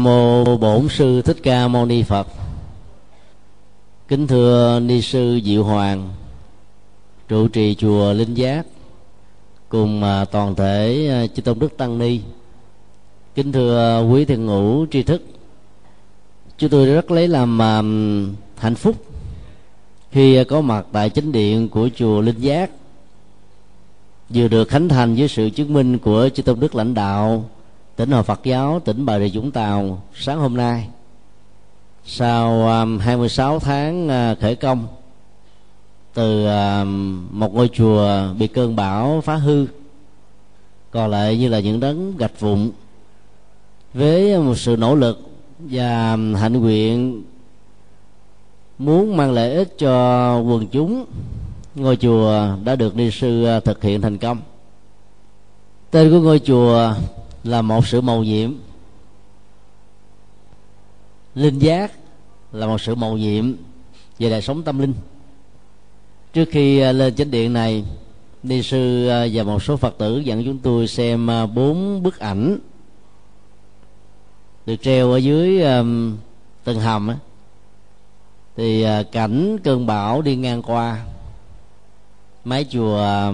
[0.00, 2.26] Nam mô Bổn sư Thích Ca Mâu Ni Phật.
[4.08, 6.08] Kính thưa ni sư Diệu Hoàng,
[7.28, 8.66] trụ trì chùa Linh Giác
[9.68, 12.20] cùng à, toàn thể à, chư tôn đức tăng ni.
[13.34, 15.22] Kính thưa quý thiền ngũ tri thức.
[16.58, 17.82] Chúng tôi rất lấy làm à,
[18.56, 19.04] hạnh phúc
[20.10, 22.70] khi có mặt tại chính điện của chùa Linh Giác
[24.28, 27.44] vừa được khánh thành với sự chứng minh của chư tôn đức lãnh đạo
[28.00, 30.88] tỉnh hội Phật giáo, tỉnh Bà Rịa Vũng Tàu, sáng hôm nay.
[32.04, 34.86] Sau um, 26 tháng uh, khởi công,
[36.14, 39.66] từ um, một ngôi chùa bị cơn bão phá hư,
[40.90, 42.70] còn lại như là những đấng gạch vụn,
[43.94, 47.22] với một sự nỗ lực và um, hạnh nguyện,
[48.78, 51.04] muốn mang lợi ích cho quần chúng,
[51.74, 54.38] ngôi chùa đã được ni sư uh, thực hiện thành công.
[55.90, 56.94] Tên của ngôi chùa
[57.44, 58.54] là một sự màu nhiệm.
[61.34, 61.92] Linh giác
[62.52, 63.54] là một sự màu nhiệm
[64.18, 64.94] về đời sống tâm linh.
[66.32, 67.84] Trước khi à, lên chánh điện này,
[68.42, 72.18] ni sư à, và một số phật tử dẫn chúng tôi xem à, bốn bức
[72.18, 72.58] ảnh
[74.66, 75.62] được treo ở dưới
[76.64, 77.10] tầng hầm
[78.56, 81.04] thì cảnh cơn bão đi ngang qua,
[82.44, 83.32] mái chùa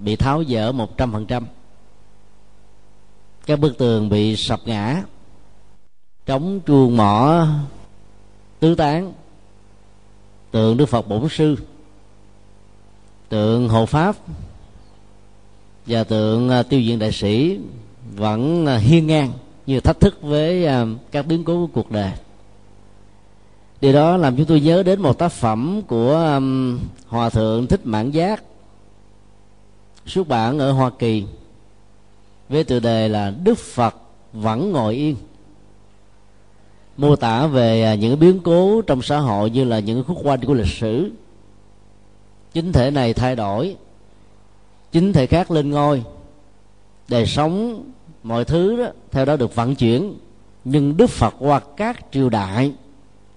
[0.00, 1.46] bị tháo dỡ một trăm phần trăm
[3.46, 5.02] các bức tường bị sập ngã.
[6.26, 7.46] Trống chuông mỏ
[8.60, 9.12] tứ tán.
[10.50, 11.56] Tượng đức phật bổn sư.
[13.28, 14.16] Tượng hộ pháp.
[15.86, 17.58] Và tượng à, tiêu diện đại sĩ
[18.16, 19.32] vẫn à, hiên ngang
[19.66, 22.10] như thách thức với à, các biến cố của cuộc đời.
[23.80, 26.40] Điều đó làm chúng tôi nhớ đến một tác phẩm của
[27.06, 28.42] hòa thượng thích mãn giác,
[30.06, 31.24] xuất bản ở hoa kỳ
[32.52, 33.96] với tựa đề là đức phật
[34.32, 35.16] vẫn ngồi yên.
[36.96, 40.40] Mô tả về à, những biến cố trong xã hội như là những khúc quanh
[40.44, 41.10] của lịch sử.
[42.52, 43.76] Chính thể này thay đổi,
[44.92, 46.02] chính thể khác lên ngôi.
[47.08, 47.84] Đời sống,
[48.22, 50.14] mọi thứ đó, theo đó được vận chuyển.
[50.64, 52.72] Nhưng đức phật qua các triều đại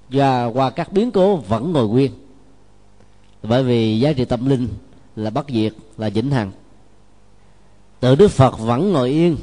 [0.09, 2.11] và qua các biến cố vẫn ngồi nguyên.
[3.43, 4.67] Bởi vì giá trị tâm linh
[5.15, 6.51] là bất diệt, là vĩnh hằng
[8.00, 9.38] tự đức phật vẫn ngồi yên.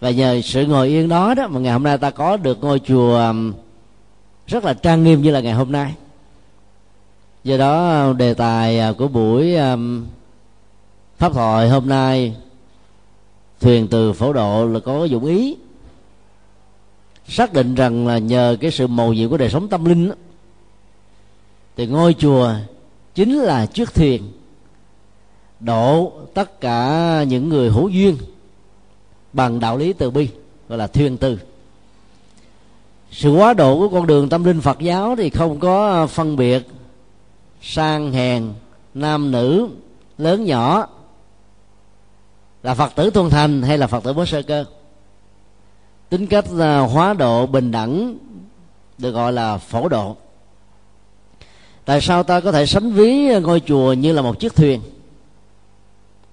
[0.00, 2.78] Và nhờ sự ngồi yên đó đó mà ngày hôm nay ta có được ngôi
[2.78, 3.52] chùa um,
[4.46, 5.94] rất là trang nghiêm như là ngày hôm nay.
[7.44, 10.06] Do đó um, đề tài uh, của buổi um,
[11.18, 12.36] pháp thoại hôm nay
[13.60, 15.56] thuyền từ phổ độ là có dụng ý.
[17.28, 20.14] Xác định rằng là nhờ cái sự mầu nhiệm của đời sống tâm linh đó,
[21.76, 22.52] thì ngôi chùa
[23.14, 24.32] chính là chiếc thuyền
[25.60, 28.16] độ tất cả những người hữu duyên
[29.32, 30.28] bằng đạo lý từ bi,
[30.68, 31.38] gọi là thuyền từ.
[33.10, 36.68] Sự quá độ của con đường tâm linh phật giáo thì không có phân biệt
[37.62, 38.52] sang hèn
[38.94, 39.68] nam nữ
[40.18, 40.86] lớn nhỏ,
[42.62, 44.64] là phật tử thuần thành hay là phật tử bố sơ cơ.
[46.08, 48.16] Tính cách à, hóa độ bình đẳng
[48.98, 50.16] được gọi là phổ độ.
[51.84, 54.80] Tại sao ta có thể sánh ví ngôi chùa như là một chiếc thuyền?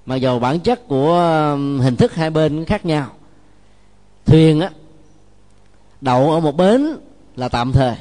[0.07, 1.19] Mặc dù bản chất của
[1.53, 3.09] um, hình thức hai bên khác nhau.
[4.25, 4.69] Thuyền á
[6.01, 6.87] đậu ở một bến
[7.35, 7.95] là tạm thời.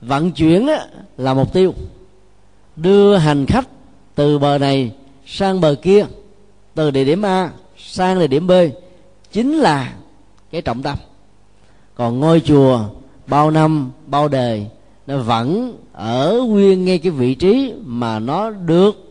[0.00, 0.86] Vận chuyển á,
[1.16, 1.74] là mục tiêu.
[2.76, 3.68] Đưa hành khách
[4.14, 4.92] từ bờ này
[5.26, 6.06] sang bờ kia
[6.74, 8.52] từ địa điểm a sang địa điểm b
[9.32, 9.92] chính là
[10.50, 10.98] cái trọng tâm.
[11.94, 12.80] Còn ngôi chùa
[13.26, 14.66] bao năm bao đời
[15.06, 19.05] nó vẫn ở nguyên ngay cái vị trí mà nó được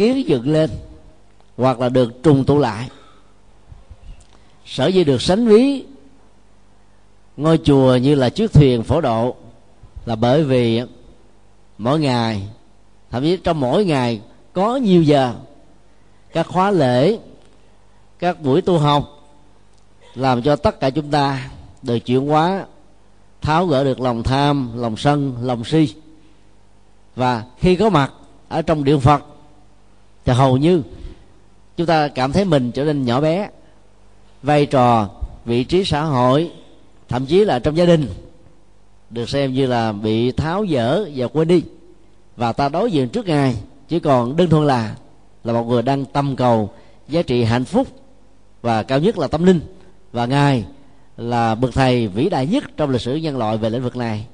[0.00, 0.70] kiến dựng lên,
[1.56, 2.90] hoặc là được trùng tụ lại.
[4.66, 5.84] Sở dĩ được sánh ví,
[7.36, 9.34] ngôi chùa như là chiếc thuyền phổ độ,
[10.06, 10.82] là bởi vì
[11.78, 12.48] mỗi ngày,
[13.10, 14.20] thậm chí trong mỗi ngày
[14.52, 15.34] có nhiều giờ,
[16.32, 17.18] các khóa lễ,
[18.18, 19.30] các buổi tu học,
[20.14, 21.50] làm cho tất cả chúng ta
[21.82, 22.64] được chuyển hóa,
[23.40, 25.94] tháo gỡ được lòng tham, lòng sân, lòng si.
[27.16, 28.12] Và khi có mặt
[28.48, 29.29] ở trong điện phật
[30.24, 30.82] thì hầu như
[31.76, 33.48] chúng ta cảm thấy mình trở nên nhỏ bé,
[34.42, 35.08] vai trò,
[35.44, 36.50] vị trí xã hội,
[37.08, 38.08] thậm chí là trong gia đình
[39.10, 41.62] được xem như là bị tháo dỡ và quên đi.
[42.36, 43.56] Và ta đối diện trước ngài,
[43.88, 44.96] chỉ còn đơn thuần là
[45.44, 46.70] là một người đang tâm cầu
[47.08, 47.88] giá trị hạnh phúc
[48.62, 49.60] và cao nhất là tâm linh.
[50.12, 50.64] Và ngài
[51.16, 54.26] là bậc thầy vĩ đại nhất trong lịch sử nhân loại về lĩnh vực này.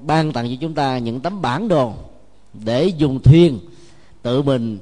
[0.00, 1.92] Ban tặng cho chúng ta những tấm bản đồ
[2.52, 3.58] để dùng thuyền
[4.24, 4.78] tự mình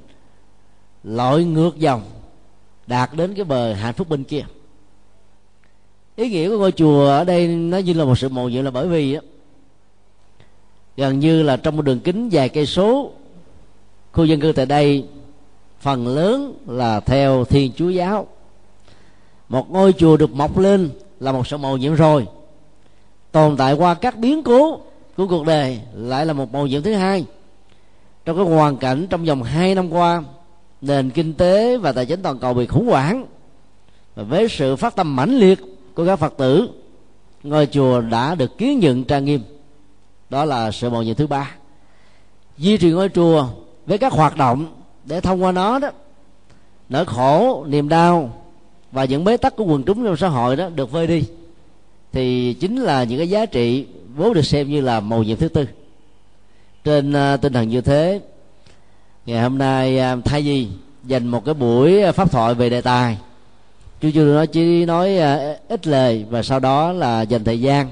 [1.05, 2.03] lội ngược dòng,
[2.87, 4.44] đạt đến cái bờ hạnh phúc bên kia.
[6.17, 8.71] Ý nghĩa của ngôi chùa ở đây nó như là một sự mầu nhiệm là
[8.71, 9.19] bởi vì
[10.97, 13.11] gần như là trong một đường kính dài cây số,
[14.12, 15.06] khu dân cư tại đây
[15.81, 18.27] phần lớn là theo thiên chúa giáo.
[19.49, 20.91] Một ngôi chùa được mọc lên
[21.21, 22.27] là một sự mầu nhiệm rồi.
[23.33, 24.81] Tồn tại qua các biến cố
[25.17, 27.25] của cuộc đời lại là một mầu nhiệm thứ hai
[28.25, 30.23] trong cái hoàn cảnh trong vòng hai năm qua,
[30.81, 33.27] nền kinh tế và tài chính toàn cầu bị khủng hoảng
[34.15, 35.59] và với sự phát tâm mãnh liệt
[35.95, 36.69] của các phật tử,
[37.43, 39.41] ngôi chùa đã được kiến nhận trang nghiêm.
[40.31, 41.51] Đó là sự mầu nhiệm thứ ba.
[42.59, 43.47] Duy trì ngôi chùa
[43.87, 44.67] với các hoạt động
[45.05, 45.91] để thông qua nó đó,
[46.89, 48.31] nỗi khổ, niềm đau
[48.93, 51.25] và những bế tắc của quần chúng trong xã hội đó được vơi đi,
[52.13, 53.87] thì chính là những cái giá trị
[54.17, 55.67] vốn được xem như là mầu nhiệm thứ tư
[56.84, 58.20] trên uh, tinh thần như thế.
[59.26, 60.69] Ngày hôm nay uh, thay vì
[61.05, 63.19] dành một cái buổi à, pháp thoại về đề tài.
[64.00, 67.90] Chú chưa nói chỉ nói uh, ít lời và sau đó là dành thời gian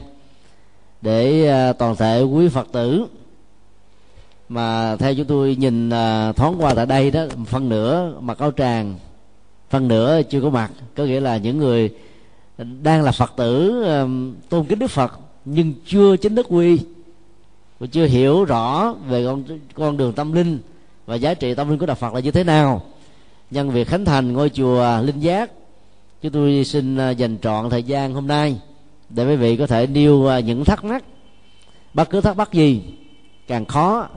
[1.02, 3.06] để uh, toàn thể quý phật tử
[4.48, 8.52] mà theo chúng tôi nhìn uh, thoáng qua tại đây đó phân nửa mặc áo
[8.56, 8.94] tràng
[9.70, 11.90] phân nửa chưa có mặt có nghĩa là những người
[12.82, 13.84] đang là phật tử
[14.48, 16.80] tôn kính đức phật nhưng chưa chính thức quy
[17.80, 19.44] và chưa hiểu rõ về con
[19.74, 20.58] con đường tâm linh
[21.06, 22.82] và giá trị tâm linh của đạo Phật là như thế nào.
[23.50, 25.50] Nhân việc khánh thành ngôi chùa linh giác,
[26.22, 28.60] chúng tôi xin à, dành trọn thời gian hôm nay
[29.08, 31.04] để quý vị có thể nêu à, những thắc mắc.
[31.94, 32.82] Bất cứ thắc mắc gì,
[33.46, 34.08] càng khó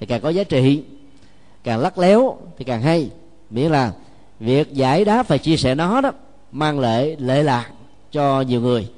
[0.00, 0.82] thì càng có giá trị,
[1.64, 3.10] càng lắc léo thì càng hay.
[3.50, 3.92] Miễn là
[4.40, 6.12] việc giải đáp và chia sẻ nó đó
[6.52, 7.70] mang lại lệ lạc
[8.12, 8.88] cho nhiều người.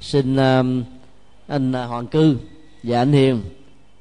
[0.00, 0.62] Xin à,
[1.46, 2.36] anh hoàng cư
[2.82, 3.42] và anh hiền.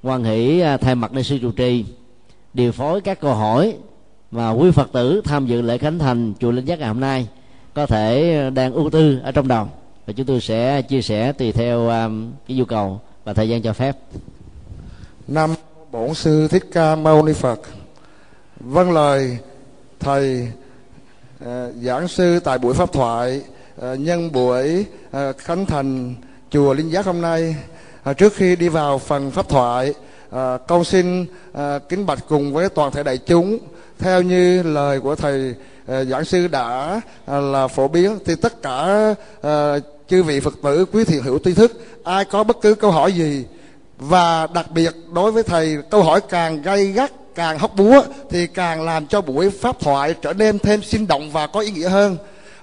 [0.03, 1.85] Quan hỷ à, thay mặt đại sư trụ trì
[2.53, 3.75] điều phối các câu hỏi
[4.31, 7.27] mà quý phật tử tham dự lễ khánh thành chùa linh giác ngày hôm nay
[7.73, 9.67] có thể à, đang ưu tư ở trong đầu.
[10.05, 13.61] Và chúng tôi sẽ chia sẻ tùy theo um, cái nhu cầu và thời gian
[13.61, 13.97] cho phép.
[15.27, 15.49] Năm
[15.91, 17.59] bổn sư thích ca mâu ni phật.
[18.59, 19.37] Vâng lời
[19.99, 20.47] thầy
[21.43, 21.47] uh,
[21.81, 23.41] giảng sư tại buổi pháp thoại
[23.75, 26.15] uh, nhân buổi uh, khánh thành
[26.49, 27.55] chùa linh giác hôm nay
[28.03, 29.93] à, trước khi đi vào phần pháp thoại
[30.31, 33.59] à, con xin à, kính bạch cùng với toàn thể đại chúng.
[33.99, 35.55] Theo như lời của thầy
[35.87, 38.85] à, giảng sư đã à, là phổ biến thì tất cả
[39.41, 39.75] à,
[40.07, 41.71] chư vị phật tử quý thiện hữu tri thức
[42.03, 43.45] ai có bất cứ câu hỏi gì
[43.97, 48.47] và đặc biệt đối với thầy câu hỏi càng gay gắt càng hóc búa thì
[48.47, 51.89] càng làm cho buổi pháp thoại trở nên thêm sinh động và có ý nghĩa
[51.89, 52.17] hơn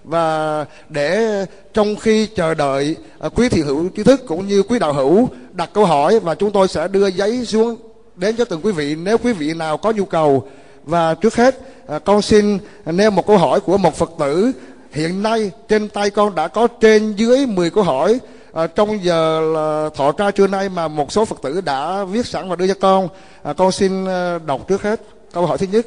[0.06, 1.44] và để
[1.74, 5.28] trong khi chờ đợi à, quý thiện hữu trí thức cũng như quý đạo hữu
[5.52, 7.76] đặt câu hỏi và chúng tôi sẽ đưa giấy xuống
[8.16, 10.48] đến cho từng quý vị nếu quý vị nào có nhu cầu.
[10.84, 14.52] Và trước hết à, con xin nêu một câu hỏi của một phật tử.
[14.92, 18.18] Hiện nay trên tay con đã có trên dưới 10 câu hỏi.
[18.52, 22.26] À, trong giờ là thọ tra trưa nay mà một số phật tử đã viết
[22.26, 23.08] sẵn và đưa cho con
[23.42, 25.00] à, con xin à, đọc trước hết.
[25.32, 25.86] Câu hỏi thứ nhất.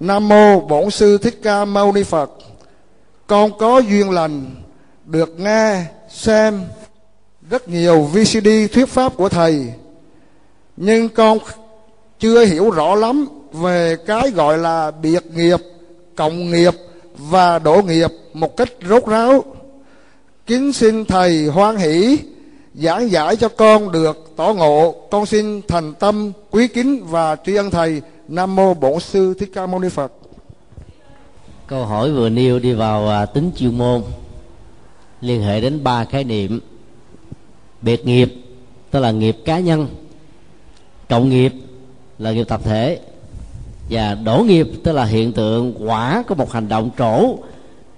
[0.00, 2.30] Nam mô bổn sư thích ca mâu ni phật
[3.26, 4.44] con có duyên lành,
[5.04, 6.62] được nghe, xem.
[7.50, 9.72] Rất nhiều VCD thuyết pháp của thầy,
[10.76, 11.38] nhưng con
[12.18, 15.60] chưa hiểu rõ lắm về cái gọi là biệt nghiệp,
[16.16, 16.74] cộng nghiệp
[17.18, 19.44] và đổ nghiệp một cách rốt ráo.
[20.46, 22.18] Kính xin thầy hoan hỷ,
[22.74, 24.94] giảng giải cho con được tỏ ngộ.
[25.10, 28.02] Con xin thành tâm quý kính và tri ân thầy.
[28.28, 30.12] Nam mô bổn sư thích ca mâu ni phật
[31.66, 34.02] câu hỏi vừa nêu đi vào à, tính chuyên môn.
[35.20, 36.60] Liên hệ đến ba khái niệm.
[37.82, 38.34] Biệt nghiệp,
[38.90, 39.88] tức là nghiệp cá nhân.
[41.08, 41.52] Cộng nghiệp
[42.18, 43.00] là nghiệp tập thể.
[43.90, 47.38] Và đổ nghiệp, tức là hiện tượng, quả của một hành động trổ.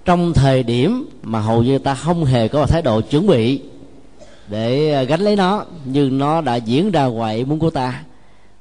[0.05, 3.61] Trong thời điểm mà hầu như ta không hề có thái độ chuẩn bị
[4.47, 8.03] để à, gánh lấy nó, nhưng nó đã diễn ra ngoài muốn của ta,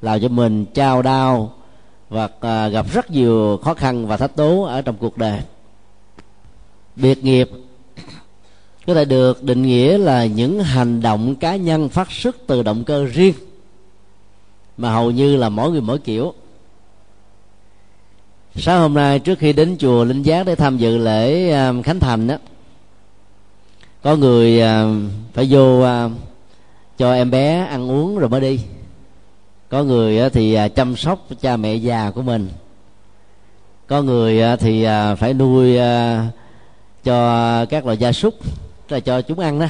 [0.03, 1.53] làm cho mình trao đau
[2.09, 5.41] và à, gặp rất nhiều khó khăn và thách tố ở trong cuộc đời.
[6.97, 7.50] Biệt nghiệp
[8.87, 12.85] có thể được định nghĩa là những hành động cá nhân phát xuất từ động
[12.85, 13.35] cơ riêng
[14.77, 16.35] mà hầu như là mỗi người mỗi kiểu.
[18.57, 22.00] Sáng hôm nay trước khi đến chùa linh giác để tham dự lễ à, khánh
[22.00, 22.37] thành đó
[24.03, 24.85] có người à,
[25.33, 26.09] phải vô à,
[26.99, 28.61] cho em bé ăn uống rồi mới đi
[29.71, 32.49] có người thì à, chăm sóc cha mẹ già của mình.
[33.87, 36.27] Có người thì à, phải nuôi à,
[37.05, 38.35] cho các loại gia súc
[38.89, 39.67] là cho chúng ăn đó.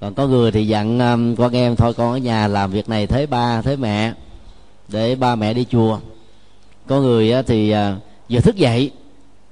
[0.00, 0.98] Còn có người thì dặn
[1.38, 4.12] con em, thôi con ở nhà làm việc này thế ba, thế mẹ,
[4.88, 5.98] để ba mẹ đi chùa.
[6.86, 7.74] Có người thì
[8.28, 8.90] vừa thức dậy,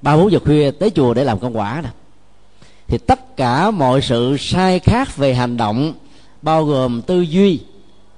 [0.03, 1.91] ba bốn giờ khuya tới chùa để làm công quả nè.
[2.87, 5.93] Thì tất cả mọi sự sai khác về hành động
[6.43, 7.61] bao gồm tư duy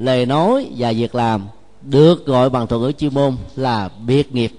[0.01, 1.47] lời nói và việc làm
[1.83, 4.53] được gọi bằng thuật ngữ chuyên môn là biệt nghiệp.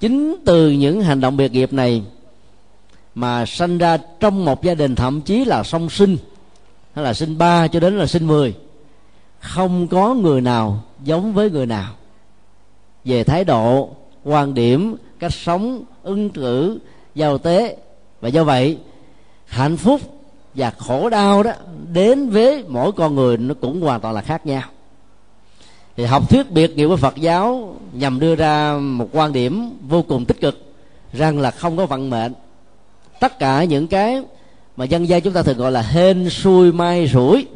[0.00, 2.02] Chính từ những hành động biệt nghiệp này
[3.14, 6.16] mà sanh ra trong một gia đình thậm chí là song sinh,
[6.92, 8.54] hay là sinh ba cho đến là sinh mười,
[9.40, 11.94] không có người nào giống với người nào.
[13.04, 13.90] Về thái độ,
[14.24, 16.78] quan điểm, cách sống, ứng cử
[17.14, 17.76] giao tế,
[18.20, 18.78] và do vậy,
[19.46, 20.00] hạnh phúc
[20.56, 21.52] và khổ đau đó
[21.92, 24.62] đến với mỗi con người nó cũng hoàn toàn là khác nhau.
[25.96, 30.02] Thì học thuyết biệt nghiệp của Phật giáo nhằm đưa ra một quan điểm vô
[30.02, 30.74] cùng tích cực
[31.12, 32.32] rằng là không có vận mệnh.
[33.20, 34.22] Tất cả những cái
[34.76, 37.46] mà dân gian chúng ta thường gọi là hên, xui, may, rủi,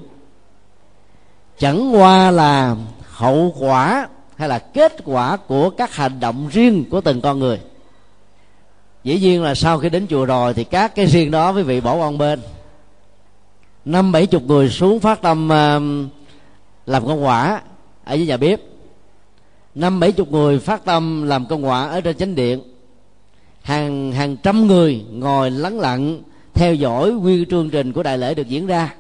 [1.59, 2.77] chẳng qua là
[3.11, 7.61] hậu quả hay là kết quả của các hành động riêng của từng con người.
[9.05, 11.81] Dĩ nhiên là sau khi đến chùa rồi thì các cái riêng đó quý vị
[11.81, 12.41] bỏ qua bên
[13.85, 15.49] năm bảy chục người xuống phát tâm
[16.87, 17.63] làm công quả
[18.05, 18.61] ở dưới nhà bếp.
[19.75, 22.63] Năm bảy chục người phát tâm làm công quả ở trên chánh điện.
[23.63, 26.23] Hàng hàng trăm người ngồi lắng lặng,
[26.55, 28.95] theo dõi quy chương trình của đại lễ được diễn ra.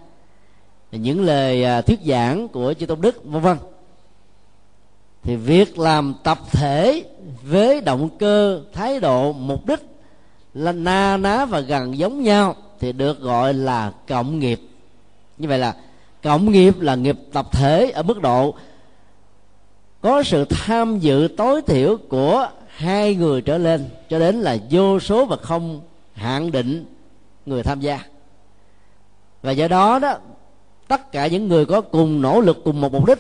[0.92, 3.56] Những lời à, thuyết giảng của chư tôn đức, vân vân.
[5.22, 7.04] Thì việc làm tập thể
[7.42, 9.80] với động cơ, thái độ, mục đích
[10.54, 14.60] là na ná và gần giống nhau thì được gọi là cộng nghiệp
[15.40, 15.74] như vậy là
[16.22, 18.54] cộng nghiệp là nghiệp tập thể ở mức độ
[20.00, 25.00] có sự tham dự tối thiểu của hai người trở lên, cho đến là vô
[25.00, 25.80] số và không
[26.12, 26.84] hạn định
[27.46, 28.00] người tham gia.
[29.42, 30.14] Và do đó đó,
[30.88, 33.18] tất cả những người có cùng nỗ lực cùng một mục đích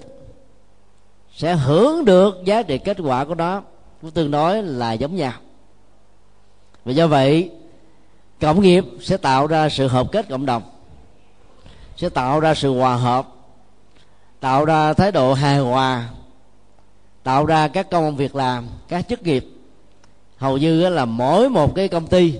[1.34, 3.62] sẽ hưởng được giá trị kết quả của nó
[4.02, 5.32] cũng tương đối là giống nhau.
[6.84, 7.50] Và do vậy,
[8.40, 10.62] cộng nghiệp sẽ tạo ra sự hợp kết cộng đồng
[12.00, 13.28] sẽ tạo ra sự hòa hợp
[14.40, 16.08] tạo ra thái độ hài hòa
[17.22, 19.46] tạo ra các công việc làm các chức nghiệp.
[20.36, 22.34] Hầu như là mỗi một cái công ty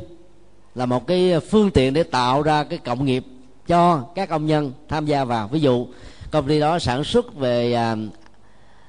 [0.75, 3.25] là một cái phương tiện để tạo ra cái cộng nghiệp
[3.67, 5.49] cho các công nhân tham gia vào.
[5.49, 5.87] Ví dụ
[6.31, 7.97] công ty đó sản xuất về à,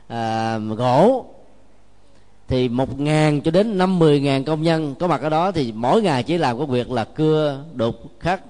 [0.07, 1.25] à, gỗ
[2.47, 5.71] thì một ngàn cho đến năm mười ngàn công nhân có mặt ở đó thì
[5.75, 8.41] mỗi ngày chỉ làm có việc là cưa đục khắc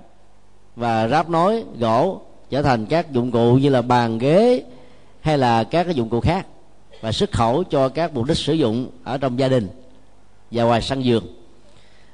[0.75, 4.63] và ráp nối, gỗ, trở thành các dụng cụ như là bàn ghế
[5.22, 6.48] hay là các cái dụng cụ khác
[7.01, 9.68] và xuất khẩu cho các mục đích sử dụng ở trong gia đình
[10.51, 11.24] và ngoài sân giường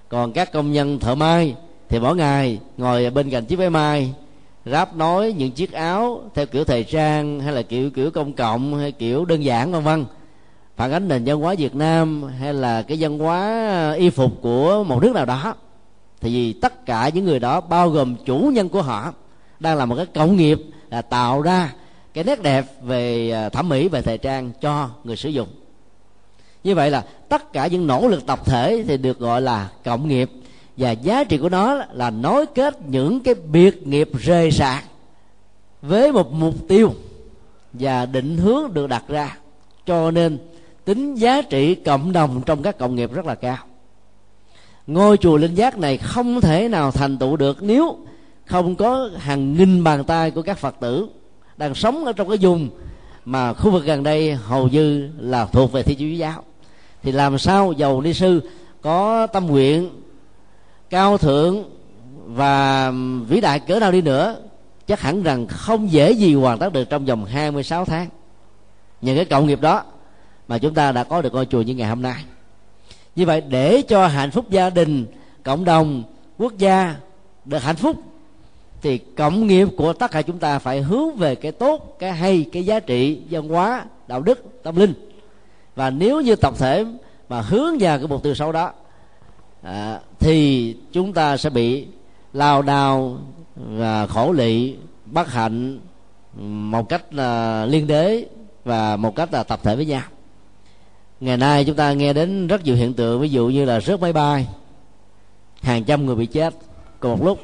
[0.09, 1.55] còn các công nhân thợ may
[1.89, 4.13] thì mỗi ngày ngồi bên cạnh chiếc máy may,
[4.65, 8.77] ráp nối những chiếc áo theo kiểu thời trang hay là kiểu kiểu công cộng
[8.79, 10.05] hay kiểu đơn giản, vân vân.
[10.75, 14.83] Phản ánh nền văn hóa Việt Nam hay là cái văn hóa y phục của
[14.83, 15.55] một nước nào đó
[16.21, 19.13] thì vì tất cả những người đó, bao gồm chủ nhân của họ,
[19.59, 20.59] đang là một cái cộng nghiệp,
[20.89, 21.73] là tạo ra
[22.13, 25.47] cái nét đẹp về à, thẩm mỹ về thời trang cho người sử dụng.
[26.63, 30.07] Như vậy là tất cả những nỗ lực tập thể thì được gọi là cộng
[30.07, 30.31] nghiệp.
[30.77, 34.83] Và giá trị của nó là nối kết những cái biệt nghiệp rời rạc
[35.81, 36.93] với một mục tiêu
[37.73, 39.37] và định hướng được đặt ra.
[39.85, 40.37] Cho nên
[40.85, 43.57] tính giá trị cộng đồng trong các cộng nghiệp rất là cao
[44.87, 47.97] ngôi chùa linh giác này không thể nào thành tựu được nếu
[48.45, 51.07] không có hàng nghìn bàn tay của các phật tử
[51.57, 52.69] đang sống ở trong cái vùng
[53.25, 56.43] mà khu vực gần đây hầu như là thuộc về thiên chúa giáo.
[57.03, 58.49] Thì làm sao dầu ni sư
[58.81, 59.89] có tâm nguyện,
[60.89, 61.63] cao thượng
[62.25, 62.91] và
[63.27, 64.35] vĩ đại cỡ nào đi nữa,
[64.87, 68.09] chắc hẳn rằng không dễ gì hoàn tất được trong vòng 26 tháng.
[69.01, 69.83] Những cái cộng nghiệp đó
[70.47, 72.23] mà chúng ta đã có được ngôi chùa như ngày hôm nay
[73.17, 75.05] như vậy để cho hạnh phúc gia đình
[75.43, 76.03] cộng đồng
[76.37, 76.95] quốc gia
[77.45, 77.97] được hạnh phúc
[78.81, 82.45] thì cộng nghiệp của tất cả chúng ta phải hướng về cái tốt cái hay
[82.51, 84.93] cái giá trị văn hóa đạo đức tâm linh.
[85.75, 86.85] Và nếu như tập thể
[87.29, 88.71] mà hướng vào cái mục tiêu xấu đó
[89.61, 91.87] à, thì chúng ta sẽ bị
[92.33, 93.17] lao đao
[93.55, 95.79] và khổ lị bất hạnh
[96.71, 98.25] một cách là liên đế
[98.65, 100.03] và một cách là tập thể với nhau
[101.19, 104.01] ngày nay chúng ta nghe đến rất nhiều hiện tượng ví dụ như là rớt
[104.01, 104.47] máy bay
[105.61, 106.53] hàng trăm người bị chết.
[106.99, 107.39] Cùng một lúc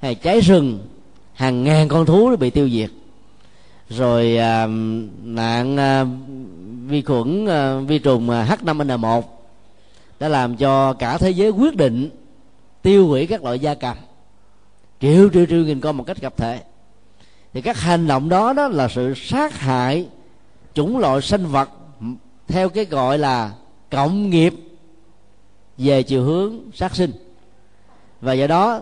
[0.00, 0.78] hay cháy rừng
[1.32, 2.90] hàng ngàn con thú bị tiêu diệt.
[3.88, 4.66] Rồi à,
[5.22, 6.04] nạn à,
[6.86, 9.22] vi khuẩn à, vi trùng à, H5N1
[10.20, 12.10] đã làm cho cả thế giới quyết định
[12.82, 13.96] tiêu hủy các loại gia cầm.
[15.00, 16.60] Triệu triệu triệu nghìn con một cách tập thể.
[17.52, 20.08] Thì các hành động đó đó là sự sát hại
[20.74, 21.70] chủng loại sinh vật
[22.48, 23.54] theo cái gọi là
[23.90, 24.54] cộng nghiệp
[25.78, 27.12] về chiều hướng sát sinh.
[28.20, 28.80] Và do đó,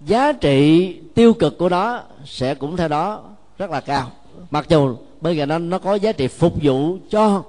[0.00, 3.22] giá trị tiêu cực của nó sẽ cũng theo đó
[3.58, 4.10] rất là cao.
[4.50, 7.42] Mặc dù bên cạnh nó nó có giá trị phục vụ cho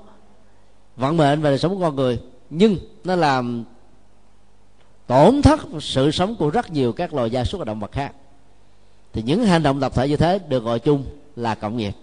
[0.95, 3.63] vận mệnh và đời sống của con người, nhưng nó làm
[5.07, 8.11] tổn thất sự sống của rất nhiều các loài gia súc và động vật khác.
[9.13, 11.05] Thì những hành động tập thể như thế được gọi chung
[11.35, 11.93] là cộng nghiệp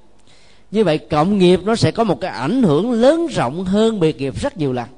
[0.70, 4.16] như vậy cộng nghiệp nó sẽ có một cái ảnh hưởng lớn rộng hơn biệt
[4.16, 4.88] nghiệp rất nhiều lần.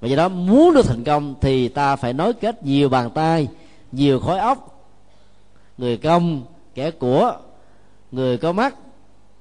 [0.00, 3.48] Và do đó muốn được thành công thì ta phải nối kết nhiều bàn tay,
[3.92, 4.88] nhiều khối óc.
[5.78, 6.42] Người công,
[6.74, 7.36] kẻ của.
[8.12, 8.74] Người có mắt,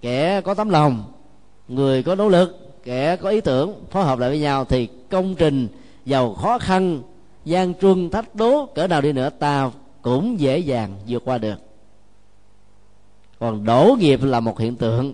[0.02, 1.04] kẻ có tấm lòng.
[1.68, 3.74] Người có nỗ lực, kẻ có ý tưởng.
[3.92, 5.68] Phối hợp lại với nhau thì công trình
[6.06, 7.02] giàu khó khăn,
[7.46, 9.72] gian truân thách đố, cỡ nào đi nữa ta
[10.02, 11.67] cũng dễ dàng vượt qua được
[13.40, 15.14] còn đổ nghiệp là một hiện tượng.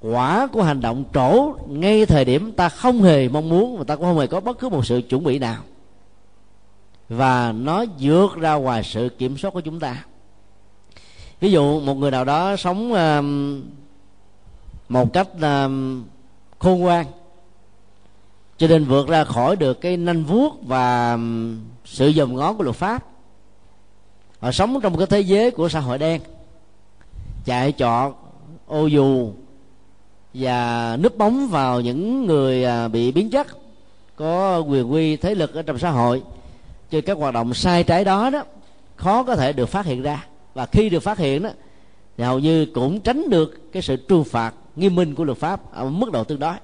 [0.00, 3.96] Quả của hành động trổ ngay thời điểm ta không hề mong muốn và ta
[3.96, 5.62] cũng không hề có bất cứ một sự chuẩn bị nào.
[7.08, 10.04] Và nó vượt ra ngoài sự kiểm soát của chúng ta.
[11.40, 13.24] Ví dụ một người nào đó sống uh,
[14.88, 15.70] một cách uh,
[16.58, 17.06] khôn ngoan
[18.58, 22.62] cho nên vượt ra khỏi được cái nanh vuốt và um, sự dòm ngó của
[22.62, 23.06] luật pháp.
[24.40, 26.20] Họ sống trong cái thế giới của xã hội đen
[27.48, 28.14] chạy trọt,
[28.66, 29.32] ô dù,
[30.34, 33.46] và núp bóng vào những người à, bị biến chất,
[34.16, 36.22] có quyền quy thế lực ở trong xã hội.
[36.90, 38.44] Cho các hoạt động sai trái đó đó,
[38.96, 40.26] khó có thể được phát hiện ra.
[40.54, 41.50] Và khi được phát hiện đó,
[42.16, 45.72] thì hầu như cũng tránh được cái sự trừng phạt nghiêm minh của luật pháp
[45.72, 46.54] ở mức độ tương đối.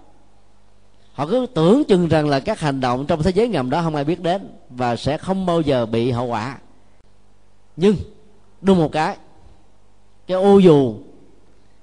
[1.12, 3.94] Họ cứ tưởng chừng rằng là các hành động trong thế giới ngầm đó không
[3.94, 6.58] ai biết đến và sẽ không bao giờ bị hậu quả.
[7.76, 7.96] Nhưng,
[8.60, 9.16] đúng một cái
[10.26, 10.94] cái ô dù,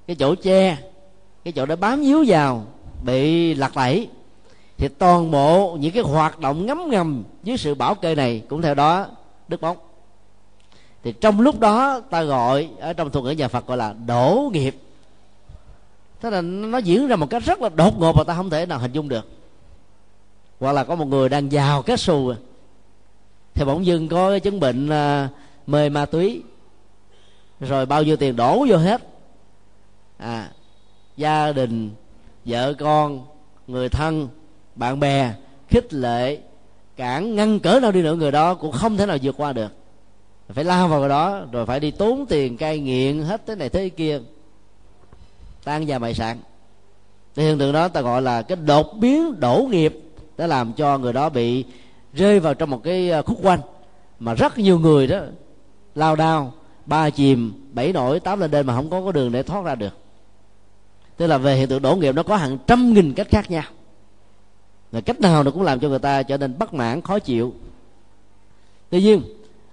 [0.07, 0.77] cái chỗ che,
[1.43, 2.65] cái chỗ đã bám víu vào
[3.03, 4.09] bị lạc lẫy.
[4.77, 8.61] Thì toàn bộ những cái hoạt động ngấm ngầm dưới sự bảo kê này cũng
[8.61, 9.07] theo đó
[9.47, 9.77] đứt bóng.
[11.03, 14.49] Thì trong lúc đó ta gọi, ở trong thuật ngữ nhà Phật gọi là đổ
[14.53, 14.75] nghiệp.
[16.21, 18.65] Thế là nó diễn ra một cách rất là đột ngột mà ta không thể
[18.65, 19.27] nào hình dung được.
[20.59, 22.33] Hoặc là có một người đang giàu kết xù.
[23.53, 25.29] Thì bỗng dưng có chứng bệnh à,
[25.67, 26.43] mê ma túy
[27.61, 29.01] rồi bao nhiêu tiền đổ vô hết.
[30.17, 30.49] À
[31.17, 31.91] gia đình,
[32.45, 33.25] vợ con,
[33.67, 34.27] người thân,
[34.75, 35.33] bạn bè,
[35.67, 36.39] khích lệ,
[36.95, 39.71] cản ngăn cỡ nào đi nữa, người đó cũng không thể nào vượt qua được.
[40.49, 43.89] Phải lao vào đó, rồi phải đi tốn tiền cai nghiện hết thế này thế
[43.89, 44.19] kia,
[45.63, 46.37] tan gia bại sản.
[47.35, 50.01] Thì hiện tượng đó ta gọi là cái đột biến đổ nghiệp
[50.37, 51.65] đã làm cho người đó bị
[52.13, 53.59] rơi vào trong một cái à, khúc quanh
[54.19, 55.19] mà rất nhiều người đó
[55.95, 56.53] lao đao
[56.91, 59.75] ba chìm, bảy nổi, tám lên đêm mà không có có đường để thoát ra
[59.75, 59.93] được.
[61.17, 63.63] Tức là về hiện tượng đổ nghiệp nó có hàng trăm nghìn cách khác nhau.
[64.91, 67.53] Là cách nào nó cũng làm cho người ta trở nên bất mãn, khó chịu.
[68.89, 69.23] Tuy nhiên,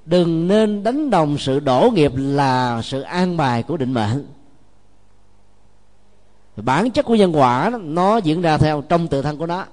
[0.04, 4.26] đừng nên đánh đồng sự đổ nghiệp là sự an bài của định mệnh.
[6.56, 9.66] Bản chất của nhân quả nó diễn ra theo trong tự thân của nó.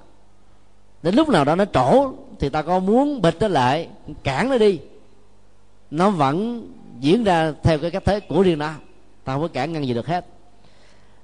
[1.02, 3.88] Đến lúc nào đó nó trổ, thì ta có muốn bịch nó lại,
[4.22, 4.78] cản nó đi.
[5.90, 6.66] Nó vẫn
[7.00, 8.70] diễn ra theo cái cách thế của riêng nó.
[9.24, 10.26] Ta không có cản ngăn gì được hết.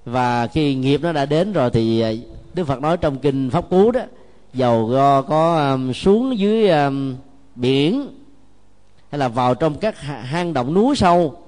[0.04, 2.12] Và khi nghiệp nó đã đến rồi thì à,
[2.54, 4.00] đức phật nói trong kinh pháp cú đó
[4.54, 7.16] dầu do có um, xuống dưới um,
[7.54, 8.08] biển
[9.10, 11.38] hay là vào trong các hang động núi sâu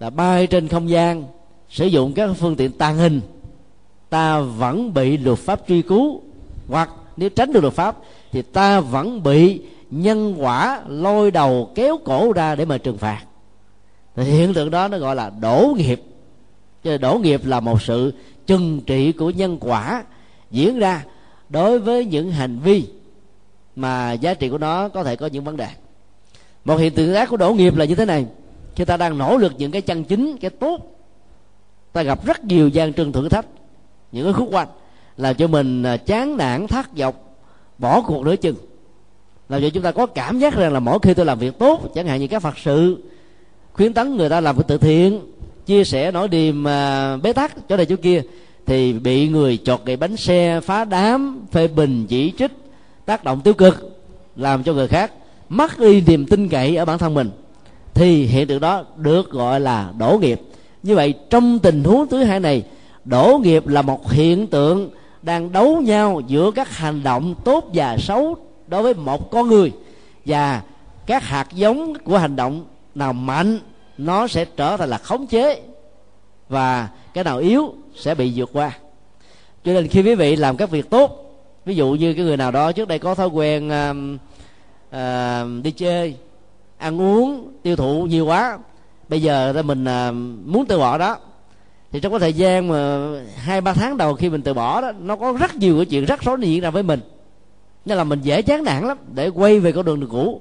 [0.00, 1.24] là bay trên không gian
[1.68, 3.20] sử dụng các phương tiện tàng hình
[4.10, 6.20] ta vẫn bị luật pháp truy cứu.
[6.68, 7.96] Hoặc nếu tránh được luật pháp
[8.32, 9.60] thì ta vẫn bị
[9.90, 13.22] nhân quả lôi đầu kéo cổ ra để mà trừng phạt
[14.16, 16.02] thì hiện tượng đó nó gọi là đổ nghiệp.
[16.84, 18.12] Cho đổ nghiệp là một sự
[18.46, 20.04] trừng trị của nhân quả
[20.50, 21.04] diễn ra
[21.48, 22.84] đối với những hành vi
[23.76, 25.68] mà giá trị của nó có thể có những vấn đề.
[26.64, 28.26] Một hiện tượng ác của đổ nghiệp là như thế này.
[28.74, 30.78] Khi ta đang nỗ lực những cái chân chính cái tốt
[31.92, 33.46] ta gặp rất nhiều gian trưng thử thách.
[34.12, 34.68] Những cái khúc quanh
[35.16, 37.14] làm cho mình à, chán nản thất vọng,
[37.78, 38.56] bỏ cuộc nửa chừng.
[39.48, 41.80] Làm cho chúng ta có cảm giác rằng là mỗi khi tôi làm việc tốt
[41.94, 43.02] chẳng hạn như các phật sự
[43.72, 45.20] khuyến tấn người ta làm việc từ thiện,
[45.66, 48.22] chia sẻ nỗi niềm à, bế tắc chỗ này chỗ kia,
[48.66, 52.52] thì bị người chọt gậy bánh xe, phá đám, phê bình, chỉ trích,
[53.06, 54.00] tác động tiêu cực,
[54.36, 55.12] làm cho người khác
[55.48, 57.30] mất đi niềm tin cậy ở bản thân mình.
[57.94, 60.40] Thì hiện tượng đó được gọi là đổ nghiệp.
[60.82, 62.62] Như vậy, trong tình huống thứ hai này,
[63.04, 64.90] đổ nghiệp là một hiện tượng
[65.22, 69.72] đang đấu nhau giữa các hành động tốt và xấu đối với một con người
[70.26, 70.62] và
[71.06, 73.58] các hạt giống của hành động nào mạnh
[73.98, 75.62] nó sẽ trở thành là khống chế
[76.48, 78.78] và cái nào yếu sẽ bị vượt qua.
[79.64, 81.22] Cho nên khi quý vị làm các việc tốt
[81.64, 83.96] ví dụ như cái người nào đó trước đây có thói quen uh,
[84.96, 86.16] uh, đi chơi
[86.78, 88.58] ăn uống tiêu thụ nhiều quá
[89.08, 90.14] bây giờ mình uh,
[90.46, 91.16] muốn từ bỏ đó
[91.92, 94.92] thì trong cái thời gian mà hai ba tháng đầu khi mình từ bỏ đó
[95.00, 97.00] nó có rất nhiều cái chuyện rắc rối diễn ra với mình.
[97.84, 100.40] Nên là mình dễ chán nản lắm để quay về con đường đường cũ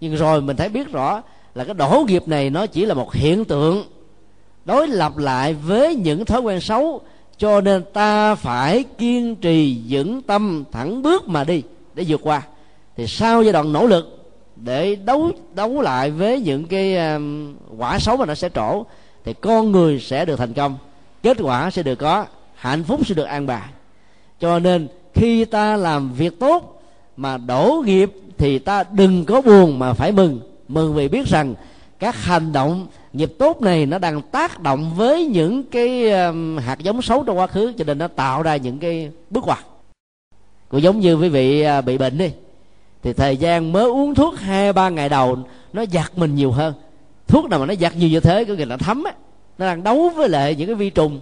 [0.00, 1.22] nhưng rồi mình thấy biết rõ
[1.54, 3.84] là cái đổ nghiệp này nó chỉ là một hiện tượng
[4.64, 7.00] đối lập lại với những thói quen xấu
[7.38, 11.62] cho nên ta phải kiên trì vững tâm thẳng bước mà đi
[11.94, 12.42] để vượt qua.
[12.96, 17.98] Thì sau giai đoạn nỗ lực để đấu đấu lại với những cái um, quả
[17.98, 18.84] xấu mà nó sẽ trổ
[19.24, 20.76] thì con người sẽ được thành công
[21.22, 23.68] kết quả sẽ được có hạnh phúc sẽ được an bài.
[24.40, 26.82] Cho nên khi ta làm việc tốt
[27.16, 31.54] mà đổ nghiệp thì ta đừng có buồn mà phải mừng mừng vì biết rằng
[31.98, 36.78] các hành động, nghiệp tốt này nó đang tác động với những cái um, hạt
[36.78, 39.64] giống xấu trong quá khứ, cho nên nó tạo ra những cái bước ngoặt.
[40.68, 42.30] Cũng giống như quý vị à, bị bệnh đi,
[43.02, 45.38] thì thời gian mới uống thuốc hai, ba ngày đầu
[45.72, 46.74] nó giặt mình nhiều hơn.
[47.26, 49.12] Thuốc nào mà nó giặt nhiều như thế, có nghĩa là thấm á,
[49.58, 51.20] nó đang đấu với lại những cái vi trùng.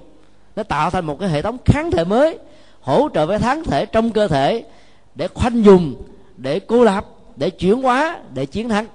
[0.57, 2.39] Nó tạo thành một cái hệ thống kháng thể mới,
[2.81, 4.65] hỗ trợ với kháng thể trong cơ thể
[5.15, 5.95] để khoanh dùng
[6.37, 8.87] để cô lập, để chuyển hóa, để chiến thắng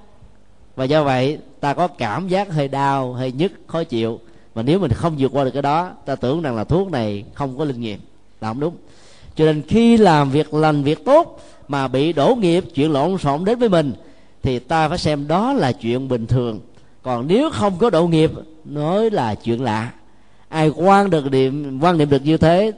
[0.77, 4.19] và do vậy, ta có cảm giác hơi đau, hơi nhức, khó chịu.
[4.55, 7.23] Mà nếu mình không vượt qua được cái đó, ta tưởng rằng là thuốc này
[7.33, 7.99] không có linh nghiệm.
[8.41, 8.73] Là không đúng.
[9.35, 13.45] Cho nên khi làm việc lành, việc tốt mà bị đổ nghiệp, chuyện lộn xộn
[13.45, 13.93] đến với mình,
[14.43, 16.59] thì ta phải xem đó là chuyện bình thường.
[17.01, 18.31] Còn nếu không có độ nghiệp,
[18.65, 19.91] nói là chuyện lạ.
[20.49, 22.71] Ai quan được điểm, quan niệm được như thế,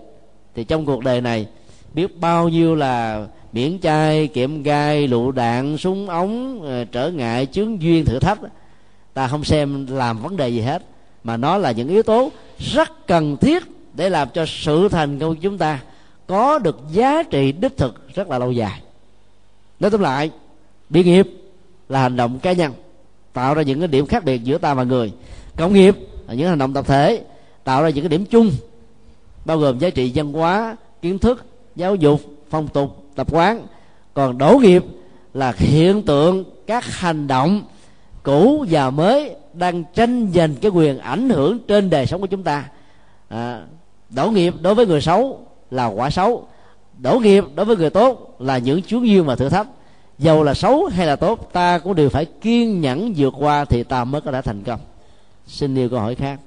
[0.55, 1.47] thì trong cuộc đời này,
[1.93, 7.45] biết bao nhiêu là biển chai kiệm gai, lựu đạn, súng ống ờ, trở ngại,
[7.45, 8.39] chướng duyên, thử thách.
[9.13, 10.83] Ta không xem làm vấn đề gì hết,
[11.23, 15.35] mà nó là những yếu tố rất cần thiết để làm cho sự thành công
[15.35, 15.79] của chúng ta
[16.27, 18.81] có được giá trị đích thực rất là lâu dài.
[19.79, 20.31] Nói tóm lại
[20.89, 21.27] biện nghiệp
[21.89, 22.73] là hành động cá nhân,
[23.33, 25.11] tạo ra những cái điểm khác biệt giữa ta và người.
[25.57, 27.21] Cộng nghiệp là những hành động tập thể,
[27.63, 28.51] tạo ra những cái điểm chung,
[29.45, 33.67] bao gồm giá trị văn hóa, kiến thức, giáo dục, phong tục tập quán.
[34.13, 34.85] Còn đổ nghiệp
[35.33, 37.63] là hiện tượng các hành động
[38.23, 42.43] cũ và mới đang tranh giành cái quyền ảnh hưởng trên đời sống của chúng
[42.43, 42.69] ta.
[43.29, 43.61] À,
[44.09, 45.39] đổ nghiệp đối với người xấu
[45.71, 46.47] là quả xấu.
[46.97, 49.67] Đổ nghiệp đối với người tốt là những chuyến duyên mà thử thách.
[50.17, 53.83] Dầu là xấu hay là tốt ta cũng đều phải kiên nhẫn vượt qua thì
[53.83, 54.79] ta mới có thể thành công.
[55.47, 56.39] Xin nhiều câu hỏi khác.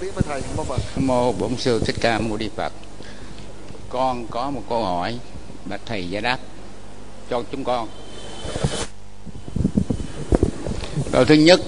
[0.00, 0.42] Quý với thầy
[0.96, 2.72] mô bổn sư thích ca mâu ni phật.
[3.88, 5.18] Con có một câu hỏi
[5.64, 6.38] mà thầy giải đáp
[7.30, 7.88] cho chúng con.
[11.12, 11.60] Câu thứ nhất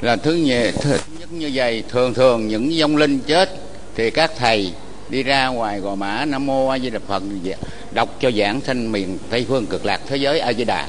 [0.00, 3.50] là thứ nhì, thứ nhất như vậy, thường thường những vong linh chết
[3.94, 4.72] thì các thầy
[5.08, 7.56] đi ra ngoài gò mã, nam mô a di đà phật dạ,
[7.92, 10.88] đọc cho giảng sanh miền tây phương cực lạc thế giới a di đà.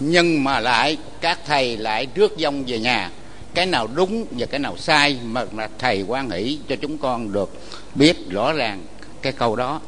[0.00, 3.10] Nhưng mà lại, các thầy lại rước vong về nhà
[3.54, 7.32] cái nào đúng và cái nào sai mà là thầy quan hỷ cho chúng con
[7.32, 7.50] được
[7.94, 8.82] biết rõ ràng
[9.22, 9.80] cái câu đó.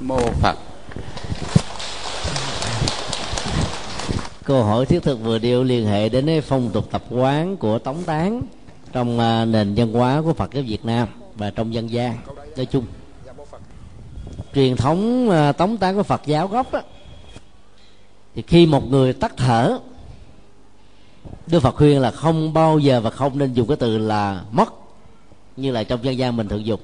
[0.00, 0.58] Mô phật.
[4.44, 7.78] Câu hỏi thiết thực vừa điêu liên hệ đến cái phong tục tập quán của
[7.78, 8.42] tống tán
[8.92, 12.16] trong à, nền văn hóa của phật giáo việt nam và trong dân gian.
[12.56, 12.86] Nói chung
[14.54, 16.82] truyền thống à, tống tán của phật giáo gốc đó,
[18.34, 19.78] thì khi một người tắt thở
[21.46, 24.74] đức phật khuyên là không bao giờ và không nên dùng cái từ là mất,
[25.56, 26.80] như là trong dân gian mình thường dùng.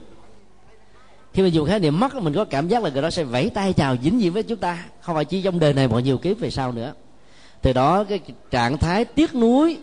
[1.33, 3.51] Khi mình dùng khái niệm mất, mình có cảm giác là người đó sẽ vẫy
[3.51, 4.85] tay chào dính gì với chúng ta.
[5.01, 6.93] Không phải chỉ trong đời này mà nhiều kiếp về sau nữa.
[7.63, 9.77] Từ đó, cái trạng thái tiếc nuối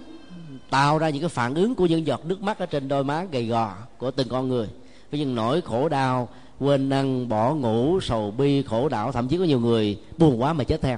[0.70, 3.24] tạo ra những cái phản ứng của những giọt nước mắt ở trên đôi má
[3.32, 4.67] gầy gò của từng con người.
[5.12, 9.38] Với những nỗi khổ đau, quên ăn, bỏ ngủ, sầu bi, khổ đau, thậm chí
[9.38, 10.98] có nhiều người buồn quá mà chết theo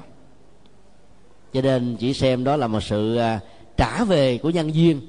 [1.53, 3.39] cho nên chỉ xem đó là một sự à,
[3.77, 5.01] trả về của nhân duyên.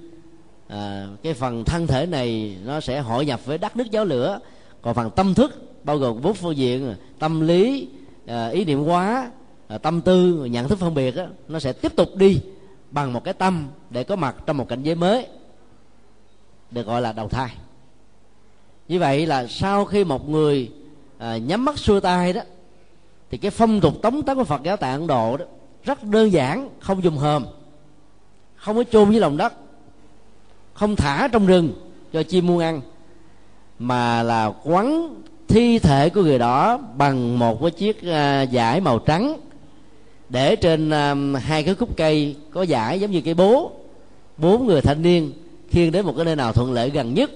[0.68, 4.38] À, cái phần thân thể này nó sẽ hội nhập với đất nước giáo lửa.
[4.82, 7.88] Còn phần tâm thức bao gồm bốn phương diện tâm lý
[8.26, 9.30] à, ý niệm hóa
[9.68, 12.40] à, tâm tư nhận thức phân biệt đó, nó sẽ tiếp tục đi
[12.90, 15.26] bằng một cái tâm để có mặt trong một cảnh giới mới
[16.70, 17.50] được gọi là đầu thai.
[18.88, 20.70] Như vậy là sau khi một người
[21.18, 22.40] à, nhắm mắt xuôi tay đó
[23.30, 25.44] thì cái phong tục tống tấn của phật giáo tại ấn độ đó
[25.84, 27.44] rất đơn giản không dùng hòm
[28.56, 29.52] không có chôn dưới lòng đất
[30.74, 31.72] không thả trong rừng
[32.12, 32.80] cho chim muôn ăn
[33.78, 35.14] mà là quấn
[35.48, 39.36] thi thể của người đó bằng một cái chiếc uh, vải màu trắng
[40.30, 43.72] để trên à, hai cái khúc cây có vải giống như cây bố.
[44.36, 45.32] Bốn người thanh niên
[45.70, 47.30] khiêng đến một cái nơi nào thuận lợi gần nhất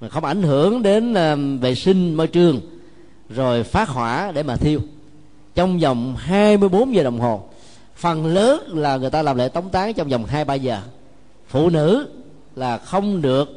[0.00, 2.60] mà không ảnh hưởng đến à, vệ sinh môi trường
[3.28, 4.80] rồi phát hỏa để mà thiêu.
[5.54, 7.47] Trong vòng 24 giờ đồng hồ
[7.98, 10.80] phần lớn là người ta làm lễ tống táng trong vòng hai ba giờ.
[11.48, 12.08] Phụ nữ
[12.56, 13.48] là không được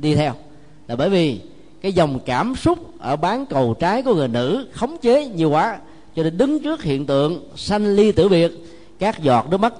[0.00, 0.32] đi theo.
[0.86, 1.40] Là bởi vì
[1.80, 5.78] cái dòng cảm xúc ở bán cầu trái của người nữ khống chế nhiều quá,
[6.16, 8.52] cho nên đứng trước hiện tượng sanh ly tử biệt,
[8.98, 9.74] các giọt nước mắt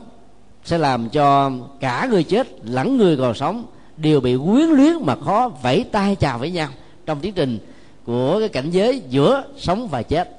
[0.65, 3.65] sẽ làm cho cả người chết lẫn người còn sống
[3.97, 6.69] đều bị quyến luyến mà khó vẫy tay chào với nhau
[7.07, 7.59] trong tiến trình
[8.05, 10.39] của cái cảnh giới giữa sống và chết.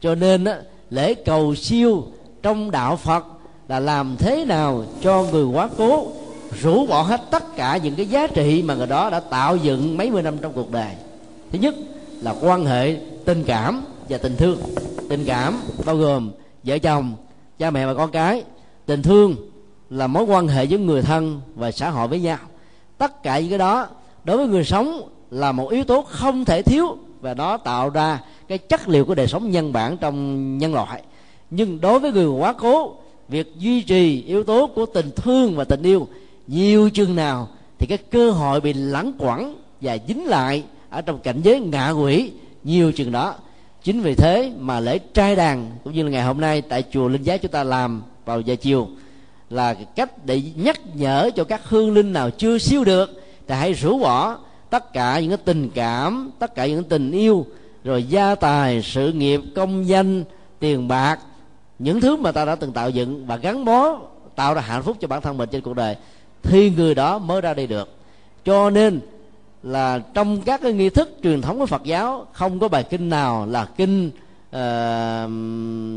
[0.00, 0.44] Cho nên
[0.90, 2.04] lễ cầu siêu
[2.44, 3.24] trong đạo phật
[3.68, 6.06] là làm thế nào cho người quá cố,
[6.60, 9.96] rũ bỏ hết tất cả những cái giá trị mà người đó đã tạo dựng
[9.96, 10.94] mấy mươi năm trong cuộc đời.
[11.52, 11.74] Thứ nhất
[12.20, 14.58] là quan hệ tình cảm và tình thương.
[15.08, 16.30] Tình cảm bao gồm
[16.64, 17.12] vợ chồng,
[17.58, 18.42] cha mẹ và con cái.
[18.86, 19.36] Tình thương
[19.90, 22.38] là mối quan hệ với người thân và xã hội với nhau.
[22.98, 23.86] Tất cả những cái đó
[24.24, 28.20] đối với người sống là một yếu tố không thể thiếu và nó tạo ra
[28.48, 31.02] cái chất liệu của đời sống nhân bản trong nhân loại
[31.56, 32.96] nhưng đối với người quá cố,
[33.28, 36.08] việc duy trì yếu tố của tình thương và tình yêu
[36.46, 41.18] nhiều chừng nào thì cái cơ hội bị lãng quẩn và dính lại ở trong
[41.18, 42.30] cảnh giới ngạ quỷ
[42.64, 43.34] nhiều chừng đó.
[43.82, 47.08] Chính vì thế mà lễ trai đàn cũng như là ngày hôm nay tại chùa
[47.08, 48.88] linh giá chúng ta làm vào giờ chiều
[49.50, 53.72] là cách để nhắc nhở cho các hương linh nào chưa siêu được thì hãy
[53.72, 54.38] rũ bỏ
[54.70, 57.46] tất cả những cái tình cảm, tất cả những tình yêu,
[57.84, 60.24] rồi gia tài, sự nghiệp, công danh,
[60.58, 61.18] tiền bạc
[61.78, 63.98] những thứ mà ta đã từng tạo dựng và gắn bó
[64.34, 65.96] tạo ra hạnh phúc cho bản thân mình trên cuộc đời
[66.42, 67.88] thì người đó mới ra đi được.
[68.44, 69.00] Cho nên
[69.62, 73.08] là trong các cái nghi thức truyền thống của Phật giáo không có bài kinh
[73.08, 74.10] nào là kinh
[74.56, 75.30] uh,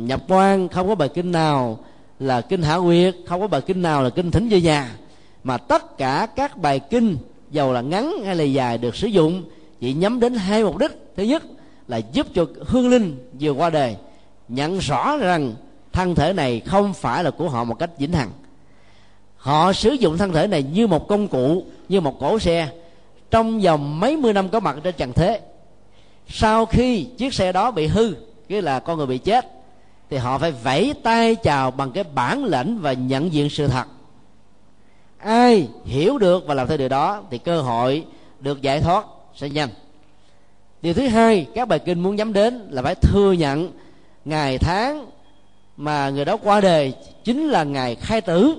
[0.09, 1.79] nhập quan không có bài kinh nào
[2.19, 4.95] là kinh hạ quyệt không có bài kinh nào là kinh thỉnh về nhà.
[5.43, 7.17] Mà tất cả các bài kinh
[7.51, 9.43] dầu là ngắn hay là dài được sử dụng
[9.79, 10.91] chỉ nhắm đến hai mục đích.
[11.15, 11.43] Thứ nhất
[11.87, 13.95] là giúp cho hương linh vừa qua đời
[14.47, 15.53] nhận rõ rằng
[15.97, 18.31] thân thể này không phải là của họ một cách vĩnh hằng.
[19.37, 22.69] Họ sử dụng thân thể này như một công cụ, như một cổ xe.
[23.31, 25.41] Trong vòng mấy mươi năm có mặt trên trần thế,
[26.27, 28.13] sau khi chiếc xe đó bị hư,
[28.49, 29.45] nghĩa là con người bị chết,
[30.09, 33.85] thì họ phải vẫy tay chào bằng cái bản lĩnh và nhận diện sự thật.
[35.17, 38.05] Ai hiểu được và làm theo điều đó, thì cơ hội
[38.39, 39.05] được giải thoát
[39.35, 39.69] sẽ nhanh.
[40.81, 43.71] Điều thứ hai, các bài kinh muốn nhắm đến là phải thừa nhận
[44.25, 45.05] ngày tháng
[45.77, 48.55] mà người đó qua đời chính là ngày khai tử.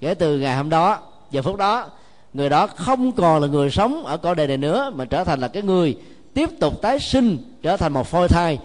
[0.00, 0.98] Kể từ ngày hôm đó,
[1.30, 1.86] giờ phút đó,
[2.32, 5.40] người đó không còn là người sống ở cõi đời này nữa, mà trở thành
[5.40, 5.98] là cái người
[6.34, 8.58] tiếp tục tái sinh, trở thành một phôi thai.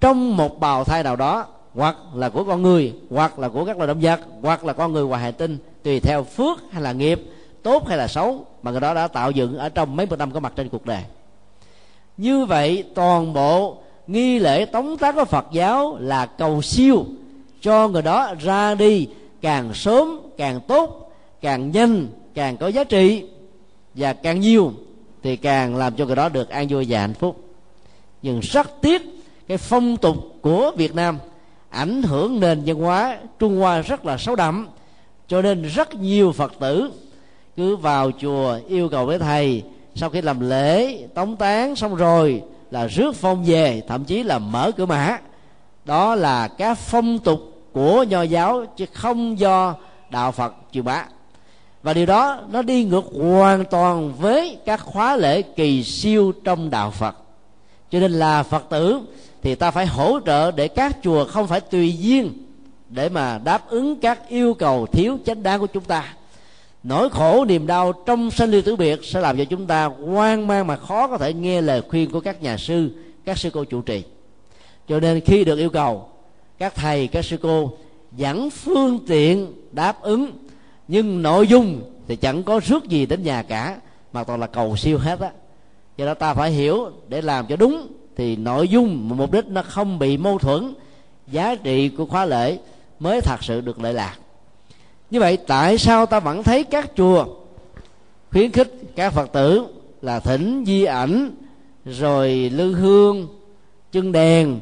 [0.00, 3.76] Trong một bào thai nào đó, hoặc là của con người, hoặc là của các
[3.76, 6.92] loài động vật, hoặc là con người ngoài hành tinh, tùy theo phước hay là
[6.92, 7.22] nghiệp,
[7.62, 10.30] tốt hay là xấu, mà người đó đã tạo dựng ở trong mấy mươi năm
[10.30, 11.02] có mặt trên cuộc đời.
[12.16, 17.04] Như vậy, toàn bộ nghi lễ tống tác của phật giáo là cầu siêu
[17.66, 19.08] cho người đó ra đi,
[19.40, 23.24] càng sớm càng tốt, càng nhanh càng có giá trị
[23.94, 24.72] và càng nhiều
[25.22, 27.44] thì càng làm cho người đó được an vui và hạnh phúc.
[28.22, 29.02] Nhưng rất tiếc,
[29.48, 31.18] cái phong tục của việt nam
[31.70, 34.68] ảnh hưởng nền văn hóa trung hoa rất là sâu đậm,
[35.28, 36.90] cho nên rất nhiều phật tử
[37.56, 39.62] cứ vào chùa yêu cầu với thầy,
[39.94, 44.38] sau khi làm lễ, tống tán xong rồi là rước phong về, thậm chí là
[44.38, 45.18] mở cửa mã.
[45.84, 49.74] Đó là các phong tục của nho giáo chứ không do
[50.10, 51.04] đạo phật truyền bá.
[51.82, 56.70] Và điều đó nó đi ngược hoàn toàn với các khóa lễ kỳ siêu trong
[56.70, 57.16] đạo phật.
[57.90, 59.00] Cho nên là phật tử
[59.42, 62.32] thì ta phải hỗ trợ để các chùa không phải tùy duyên
[62.88, 66.14] để mà đáp ứng các yêu cầu thiếu chánh đáng của chúng ta.
[66.82, 70.46] Nỗi khổ, niềm đau trong sanh ly tử biệt sẽ làm cho chúng ta hoang
[70.46, 72.90] mang mà khó có thể nghe lời khuyên của các nhà sư,
[73.24, 74.02] các sư cô chủ trì.
[74.88, 76.08] Cho nên khi được yêu cầu
[76.58, 77.72] các thầy, các sư cô
[78.16, 80.32] dẫn phương tiện đáp ứng,
[80.88, 83.76] nhưng nội dung thì chẳng có rước gì đến nhà cả,
[84.12, 85.30] mà toàn là cầu siêu hết á.
[85.96, 89.62] Do đó ta phải hiểu, để làm cho đúng thì nội dung mục đích nó
[89.62, 90.74] không bị mâu thuẫn,
[91.26, 92.58] giá trị của khóa lễ
[92.98, 94.16] mới thật sự được lợi lạc.
[95.10, 97.26] Như vậy, tại sao ta vẫn thấy các chùa
[98.30, 99.66] khuyến khích các phật tử
[100.02, 101.30] là thỉnh di ảnh,
[101.84, 103.28] rồi lư hương,
[103.92, 104.60] chân đèn,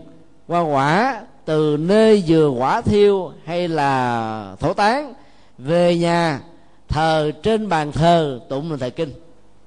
[0.48, 5.14] hoa quả từ nơi vừa quả thiêu hay là thổ tán,
[5.58, 6.40] về nhà,
[6.88, 9.12] thờ trên bàn thờ tụng là thời kinh.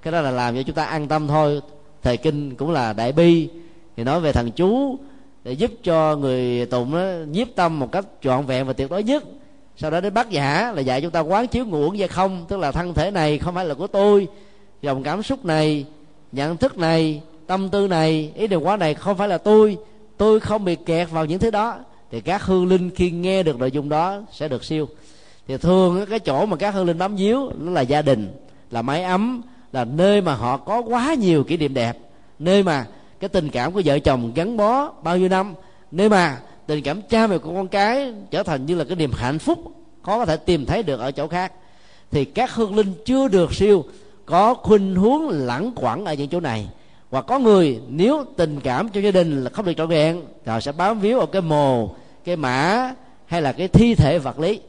[0.01, 1.61] Cái đó là làm cho chúng ta an tâm thôi.
[2.03, 3.49] Thời kinh cũng là đại bi,
[3.97, 4.97] thì nói về thần chú
[5.43, 9.03] để giúp cho người tụng nó nhiếp tâm một cách trọn vẹn và tuyệt đối
[9.03, 9.23] nhất.
[9.77, 12.57] Sau đó đến bát giả là dạy chúng ta quán chiếu nguồn và không, tức
[12.57, 14.27] là thân thể này không phải là của tôi,
[14.81, 15.85] dòng cảm xúc này,
[16.31, 19.77] nhận thức này, tâm tư này, ý điều quá này không phải là tôi
[20.17, 21.77] tôi không bị kẹt vào những thứ đó,
[22.11, 24.87] thì các hương linh khi nghe được nội dung đó sẽ được siêu.
[25.47, 28.33] Thì thường cái chỗ mà các hương linh bám víu, nó là gia đình,
[28.71, 31.97] là mái ấm, là nơi mà họ có quá nhiều kỷ niệm đẹp,
[32.39, 32.85] nơi mà
[33.19, 35.53] cái tình cảm của vợ chồng gắn bó bao nhiêu năm,
[35.91, 39.11] nơi mà tình cảm cha mẹ của con cái trở thành như là cái niềm
[39.13, 39.59] hạnh phúc
[40.01, 41.53] khó có thể tìm thấy được ở chỗ khác.
[42.11, 43.83] Thì các hương linh chưa được siêu,
[44.25, 46.67] có khuynh hướng lẳng quẩn ở những chỗ này
[47.11, 50.51] hoặc có người, nếu tình cảm cho gia đình là không được trọn vẹn, thì
[50.51, 51.89] họ sẽ bám víu ở cái mồ,
[52.25, 52.93] cái mã,
[53.25, 54.59] hay là cái thi thể vật lý.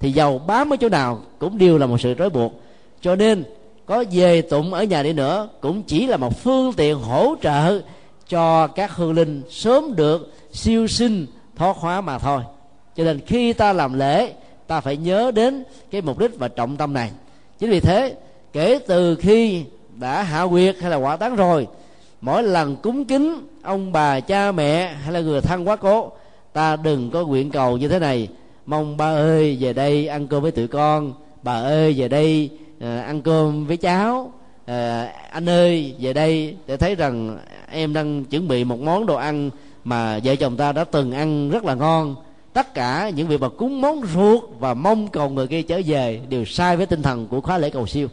[0.00, 2.52] Thì giàu bám ở chỗ nào cũng đều là một sự trói buộc.
[3.00, 3.44] Cho nên,
[3.86, 7.80] có về tụng ở nhà đi nữa, cũng chỉ là một phương tiện hỗ trợ
[8.28, 12.42] cho các hương linh sớm được siêu sinh thoát hóa mà thôi.
[12.96, 14.32] Cho nên khi ta làm lễ,
[14.66, 17.10] ta phải nhớ đến cái mục đích và trọng tâm này.
[17.58, 18.14] Chính vì thế,
[18.52, 19.64] kể từ khi
[19.96, 21.66] đã hạ quyệt hay là quả tán rồi
[22.20, 26.12] mỗi lần cúng kính, ông bà, cha, mẹ hay là người thân quá cố,
[26.52, 28.28] ta đừng có nguyện cầu như thế này.
[28.66, 31.14] Mong ba ơi, về đây ăn cơm với tụi con.
[31.42, 32.50] Bà ơi, về đây
[32.80, 34.32] ờ, ăn cơm với cháu.
[34.66, 37.38] Ờ, anh ơi, về đây để thấy rằng
[37.70, 39.50] em đang chuẩn bị một món đồ ăn
[39.84, 42.16] mà vợ chồng ta đã từng ăn rất là ngon.
[42.52, 46.20] Tất cả những việc mà cúng món ruột và mong cầu người kia trở về
[46.28, 48.08] đều sai với tinh thần của khóa lễ cầu siêu.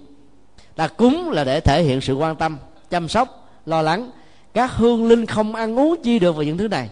[0.76, 2.58] Ta cúng là để thể hiện sự quan tâm,
[2.90, 4.12] chăm sóc lo lắng.
[4.54, 6.90] Các hương linh không ăn uống chi được vào những thứ này.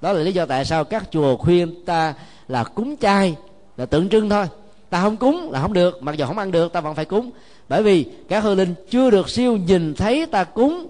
[0.00, 2.14] Đó là lý do tại sao các chùa khuyên ta
[2.48, 3.36] là cúng chay,
[3.76, 4.46] là tượng trưng thôi.
[4.90, 7.30] Ta không cúng là không được, mặc dù không ăn được, ta vẫn phải cúng.
[7.68, 10.86] Bởi vì các hương linh chưa được siêu nhìn thấy ta cúng,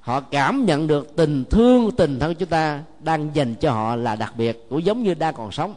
[0.00, 4.16] họ cảm nhận được tình thương, tình thân chúng ta đang dành cho họ là
[4.16, 5.74] đặc biệt, cũng giống như đang còn sống.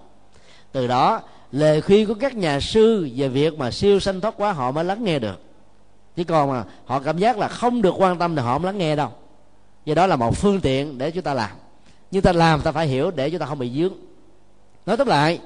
[0.71, 4.51] Từ đó, lời khuyên của các nhà sư về việc mà siêu sanh thoát quá,
[4.51, 5.41] họ mới lắng nghe được
[6.15, 8.77] chứ còn mà họ cảm giác là không được quan tâm thì họ không lắng
[8.77, 9.09] nghe đâu.
[9.85, 11.49] Do đó là một phương tiện để chúng ta làm.
[12.11, 13.93] Nhưng ta làm ta phải hiểu để chúng ta không bị dướng.
[14.85, 15.39] Nói tóm lại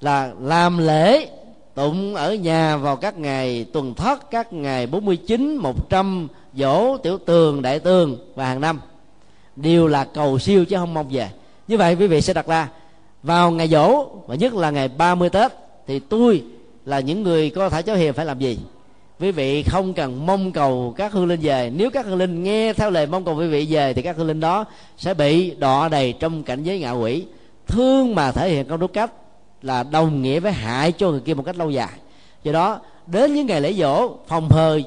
[0.00, 1.28] là làm lễ
[1.74, 7.62] tụng ở nhà vào các ngày tuần thất các ngày 49, 100 dỗ tiểu tường
[7.62, 8.80] đại tường và hàng năm.
[9.56, 11.30] Đều là cầu siêu chứ không mong về.
[11.68, 12.68] Như vậy quý vị sẽ đặt ra
[13.22, 15.52] vào ngày dỗ và nhất là ngày 30 tết
[15.86, 16.44] thì tôi
[16.84, 18.58] là những người có thể cháu hiền phải làm gì?
[19.20, 21.70] Quý vị không cần mong cầu các hương linh về.
[21.76, 24.26] Nếu các hương linh nghe theo lời mong cầu quý vị về, thì các hương
[24.26, 24.64] linh đó
[24.96, 27.24] sẽ bị đọa đầy trong cảnh giới ngạ quỷ.
[27.66, 29.12] Thương mà thể hiện công đúng cách
[29.62, 31.92] là đồng nghĩa với hại cho người kia một cách lâu dài.
[32.42, 34.80] Do đó, đến những ngày lễ dỗ phòng hờ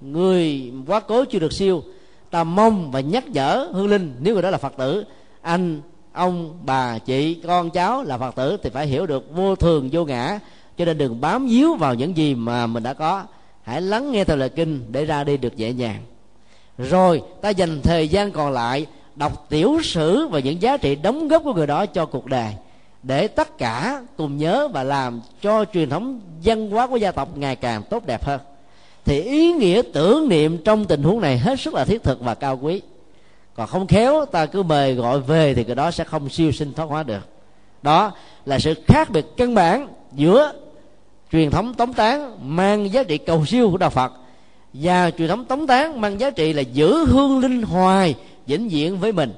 [0.00, 1.82] người quá cố chưa được siêu,
[2.30, 5.04] ta mong và nhắc nhở hương linh, nếu người đó là phật tử,
[5.42, 5.80] anh,
[6.12, 10.04] ông, bà, chị, con, cháu là phật tử, thì phải hiểu được vô thường, vô
[10.04, 10.38] ngã.
[10.78, 13.24] Cho nên đừng bám víu vào những gì mà mình đã có
[13.64, 16.00] hãy lắng nghe theo lời kinh để ra đi được dễ dàng
[16.78, 21.28] rồi, ta dành thời gian còn lại đọc tiểu sử và những giá trị đóng
[21.28, 22.54] góp của người đó cho cuộc đời,
[23.02, 27.36] để tất cả cùng nhớ và làm cho truyền thống văn hóa của gia tộc
[27.36, 28.40] ngày càng tốt đẹp hơn.
[29.04, 32.34] Thì ý nghĩa tưởng niệm trong tình huống này hết sức là thiết thực và
[32.34, 32.80] cao quý.
[33.54, 36.72] Còn không khéo, ta cứ mời gọi về thì cái đó sẽ không siêu sinh
[36.72, 37.28] thoát hóa được.
[37.82, 38.12] Đó
[38.46, 40.52] là sự khác biệt căn bản giữa
[41.32, 44.12] truyền thống tống tán mang giá trị cầu siêu của đạo phật.
[44.72, 48.14] Và truyền thống tống tán mang giá trị là giữ hương linh hoài,
[48.46, 49.32] vĩnh viễn với mình.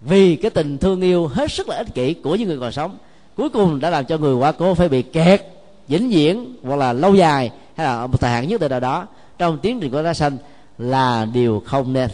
[0.00, 2.98] Vì cái tình thương yêu hết sức là ích kỷ của những người còn sống,
[3.36, 5.42] cuối cùng đã làm cho người quá cố phải bị kẹt,
[5.88, 9.06] vĩnh viễn hoặc là lâu dài hay là một thời hạn nhất định nào đó
[9.38, 10.36] trong tiến trình của đá sanh
[10.78, 12.10] là điều không nên.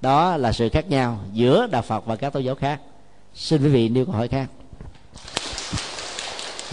[0.00, 2.80] Đó là sự khác nhau giữa đạo phật và các tôn giáo khác.
[3.34, 4.46] Xin quý vị nêu câu hỏi khác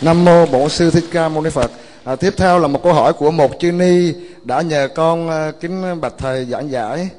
[0.01, 1.71] nam mô bổn sư thích ca mâu ni phật.
[2.03, 5.51] À, tiếp theo là một câu hỏi của một chư ni đã nhờ con à,
[5.59, 7.09] kính bạch thầy giảng giải.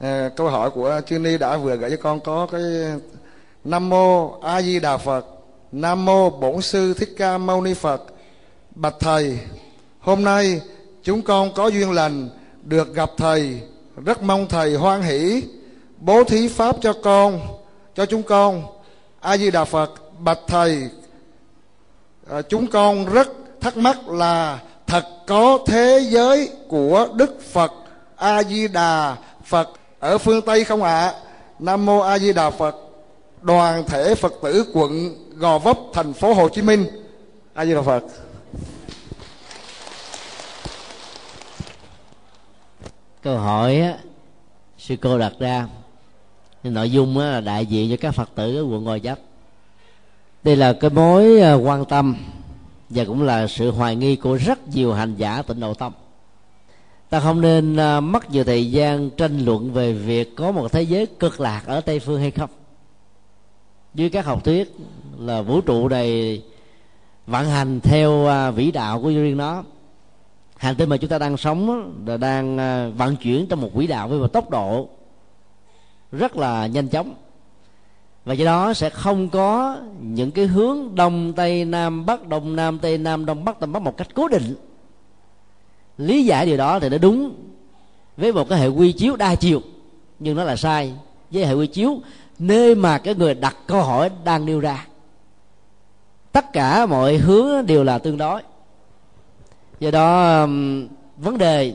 [0.00, 2.62] À, câu hỏi của chư ni đã vừa gửi cho con có cái
[3.64, 5.26] nam mô a di đà phật.
[5.72, 8.02] Nam mô bổn sư thích ca mâu ni phật.
[8.74, 9.38] Bạch thầy
[10.00, 10.60] hôm nay
[11.02, 12.28] chúng con có duyên lành
[12.62, 13.60] được gặp thầy.
[14.04, 15.42] Rất mong thầy hoan hỷ
[15.98, 17.40] bố thí pháp cho con
[17.94, 18.62] cho chúng con.
[19.20, 20.88] A di đà phật bạch thầy
[22.30, 23.28] à, chúng con rất
[23.60, 27.72] thắc mắc là thật có thế giới của đức phật
[28.16, 29.68] a di đà phật
[29.98, 31.00] ở phương tây không ạ?
[31.00, 31.14] À?
[31.58, 32.76] nam mô a di đà phật
[33.42, 36.86] đoàn thể phật tử quận gò vấp thành phố hồ chí minh.
[37.54, 38.04] A di đà phật.
[43.22, 43.98] Câu hỏi á,
[44.78, 45.66] sư cô đặt ra
[46.62, 49.18] nội dung á, là đại diện cho các phật tử ở quận gò vấp
[50.42, 52.16] đây là cái mối ờ, quan tâm
[52.88, 55.92] và cũng là sự hoài nghi của rất nhiều hành giả tịnh độ tâm.
[57.10, 60.82] Ta không nên ờ, mất nhiều thời gian tranh luận về việc có một thế
[60.82, 62.50] giới cực lạc ở tây phương hay không.
[63.94, 64.76] Dưới các học thuyết
[65.18, 66.42] là vũ trụ này
[67.26, 69.64] vận hành theo ờ, vĩ đạo của riêng nó.
[70.56, 72.56] Hành tinh mà chúng ta đang sống là đang
[72.96, 74.88] vận chuyển trong một quỹ đạo với một tốc độ
[76.12, 77.14] rất là nhanh chóng
[78.24, 82.78] và do đó sẽ không có những cái hướng đông tây nam bắc, đông nam
[82.78, 84.54] tây nam, đông bắc, tây bắc một cách cố định.
[85.98, 87.34] Lý giải điều đó thì nó đúng
[88.16, 89.60] với một cái hệ quy chiếu đa chiều,
[90.18, 90.92] nhưng nó là sai
[91.30, 92.00] với hệ quy chiếu
[92.38, 94.86] nơi mà cái người đặt câu hỏi đang nêu ra.
[96.32, 98.42] Tất cả mọi hướng đều là tương đối.
[99.80, 100.40] Do đó
[101.16, 101.74] vấn đề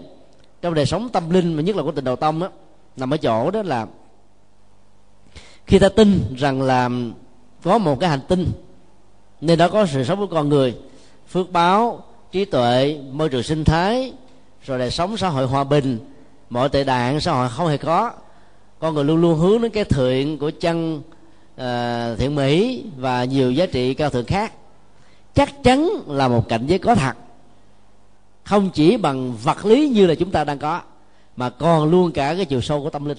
[0.61, 2.49] trong đời sống tâm linh, mà nhất là của tình đầu tông đó
[2.97, 3.87] nằm ở chỗ đó là
[5.68, 6.89] khi ta tin rằng là
[7.63, 8.51] có một cái hành tinh
[9.41, 10.76] nên đó có sự sống của con người
[11.28, 14.13] phước báo trí tuệ môi trường sinh thái
[14.66, 15.99] rồi đời sống xã hội hòa bình
[16.49, 18.11] mọi tệ nạn xã hội không hề có.
[18.80, 21.01] Con người luôn luôn hướng đến cái thiện của chân
[21.55, 24.53] ờ, uh, thiện mỹ và nhiều giá trị cao thượng khác.
[25.34, 27.13] Chắc chắn là một cảnh giới có thật.
[28.43, 30.82] Không chỉ bằng vật lý như là chúng ta đang có
[31.36, 33.18] mà còn luôn cả cái chiều sâu của tâm linh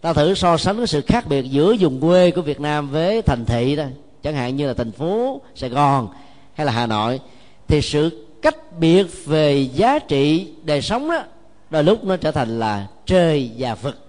[0.00, 3.22] ta thử so sánh cái sự khác biệt giữa vùng quê của việt nam với
[3.22, 3.84] thành thị đó.
[4.22, 6.08] Chẳng hạn như là thành phố sài gòn
[6.54, 7.20] hay là hà nội.
[7.68, 11.22] Thì sự cách biệt về giá trị đời sống đó,
[11.70, 14.08] đôi lúc nó trở thành là trời và vực,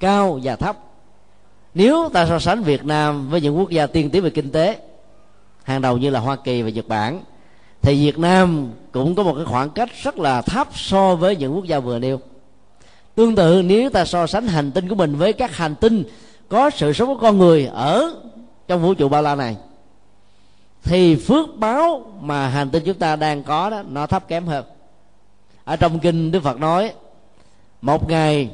[0.00, 0.78] cao và thấp.
[1.74, 4.78] Nếu ta so sánh việt nam với những quốc gia tiên tiến về kinh tế,
[5.62, 7.20] hàng đầu như là hoa kỳ và nhật bản,
[7.82, 11.54] thì việt nam cũng có một cái khoảng cách rất là thấp so với những
[11.54, 12.20] quốc gia vừa nêu
[13.14, 16.04] tương tự, nếu ta so sánh hành tinh của mình với các hành tinh
[16.48, 18.14] có sự sống của con người ở
[18.68, 19.56] trong vũ trụ bao la này,
[20.82, 24.64] thì phước báo mà hành tinh chúng ta đang có đó, nó thấp kém hơn.
[25.64, 26.92] Ở trong kinh đức phật nói,
[27.82, 28.50] một ngày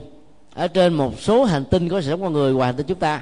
[0.55, 2.99] ở trên một số hành tinh có sự sống con người ngoài hành tinh chúng
[2.99, 3.21] ta,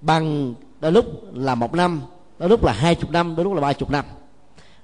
[0.00, 2.02] bằng đôi lúc là một năm,
[2.38, 4.04] đôi lúc là hai chục năm, đôi lúc là ba chục năm.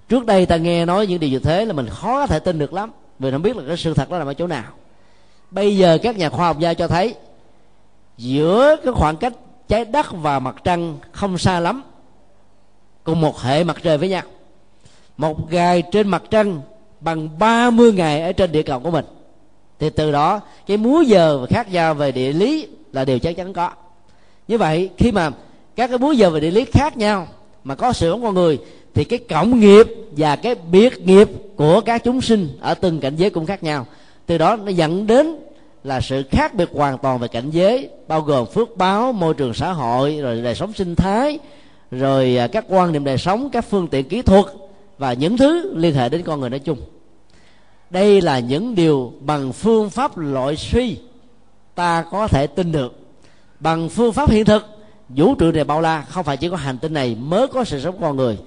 [0.09, 2.59] Trước đây ta nghe nói những điều như thế là mình khó có thể tin
[2.59, 4.65] được lắm, vì không biết là cái sự thật đó nằm ở chỗ nào
[5.55, 7.15] bây giờ các nhà khoa học gia cho thấy,
[8.17, 9.33] giữa cái khoảng cách
[9.69, 11.83] trái đất và mặt trăng không xa lắm,
[13.05, 14.23] cùng một hệ mặt trời với nhau.
[15.17, 16.61] Một ngày trên mặt trăng
[17.01, 19.05] bằng 30 ngày ở trên địa cầu của mình.
[19.79, 23.37] Thì từ đó, cái múi giờ và khác nhau về địa lý là điều chắc
[23.37, 23.71] chắn có.
[24.49, 25.31] Như vậy, khi mà
[25.77, 27.27] các cái múi giờ về địa lý khác nhau
[27.65, 28.59] mà có sự sống con người,
[28.95, 29.87] thì cái cộng nghiệp
[30.17, 33.87] và cái biệt nghiệp của các chúng sinh ở từng cảnh giới cũng khác nhau.
[34.27, 35.37] Từ đó nó dẫn đến
[35.85, 39.55] là sự khác biệt hoàn toàn về cảnh giới, bao gồm phước báo, môi trường
[39.55, 41.39] xã hội, rồi đời sống sinh thái,
[41.91, 44.45] rồi à, các quan niệm đời sống, các phương tiện kỹ thuật
[44.99, 46.79] và những thứ liên hệ đến con người nói chung.
[47.91, 50.97] Đây là những điều bằng phương pháp loại suy
[51.75, 52.99] ta có thể tin được.
[53.61, 54.67] Bằng phương pháp hiện thực,
[55.09, 57.81] vũ trụ này bao la, không phải chỉ có hành tinh này mới có sự
[57.81, 58.39] sống con người.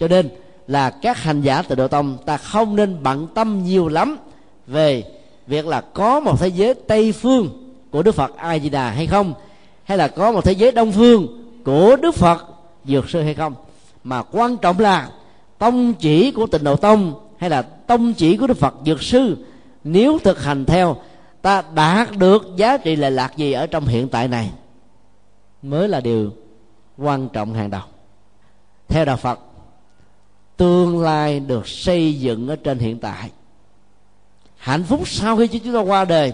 [0.00, 0.28] Cho nên
[0.66, 4.18] là các hành giả từ độ tông ta không nên bận tâm nhiều lắm
[4.66, 5.04] về
[5.46, 9.06] việc là có một thế giới tây phương của đức phật a di đà hay
[9.06, 9.34] không?
[9.84, 12.46] Hay là có một thế giới đông phương của đức phật
[12.84, 13.54] dược sư hay không?
[14.04, 15.10] Mà quan trọng là
[15.58, 19.36] tông chỉ của tịnh độ tông hay là tông chỉ của đức phật dược sư,
[19.84, 20.96] nếu thực hành theo,
[21.42, 24.50] ta đạt được giá trị lệ lạc gì ở trong hiện tại này
[25.62, 26.30] mới là điều
[26.98, 27.82] quan trọng hàng đầu.
[28.88, 29.40] Theo đạo phật,
[30.56, 33.30] tương lai được xây dựng ở trên hiện tại
[34.66, 36.32] hạnh phúc sau khi chúng ta qua đời,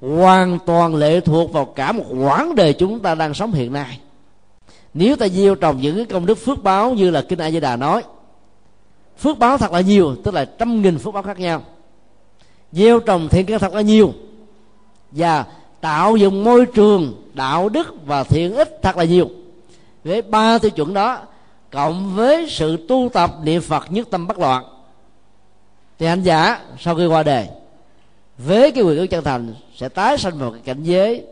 [0.00, 3.98] hoàn toàn lệ thuộc vào cả một quãng đời chúng ta đang sống hiện nay.
[4.94, 7.60] Nếu ta gieo trồng những cái công đức phước báo như là kinh a di
[7.60, 8.02] đà nói,
[9.18, 11.62] phước báo thật là nhiều, tức là trăm nghìn phước báo khác nhau.
[12.72, 14.12] Gieo trồng thiện căn thật là nhiều
[15.10, 15.44] và
[15.80, 19.30] tạo dựng môi trường đạo đức và thiện ích thật là nhiều.
[20.04, 21.18] Với ba tiêu chuẩn đó,
[21.70, 24.64] cộng với sự tu tập niệm phật nhất tâm bất loạn,
[25.98, 27.48] thì anh giả sau khi qua đời
[28.46, 31.24] với cái quyền ước chân thành sẽ tái sanh vào cái cảnh giới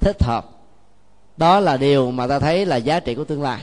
[0.00, 0.50] thích hợp.
[1.36, 3.62] Đó là điều mà ta thấy là giá trị của tương lai.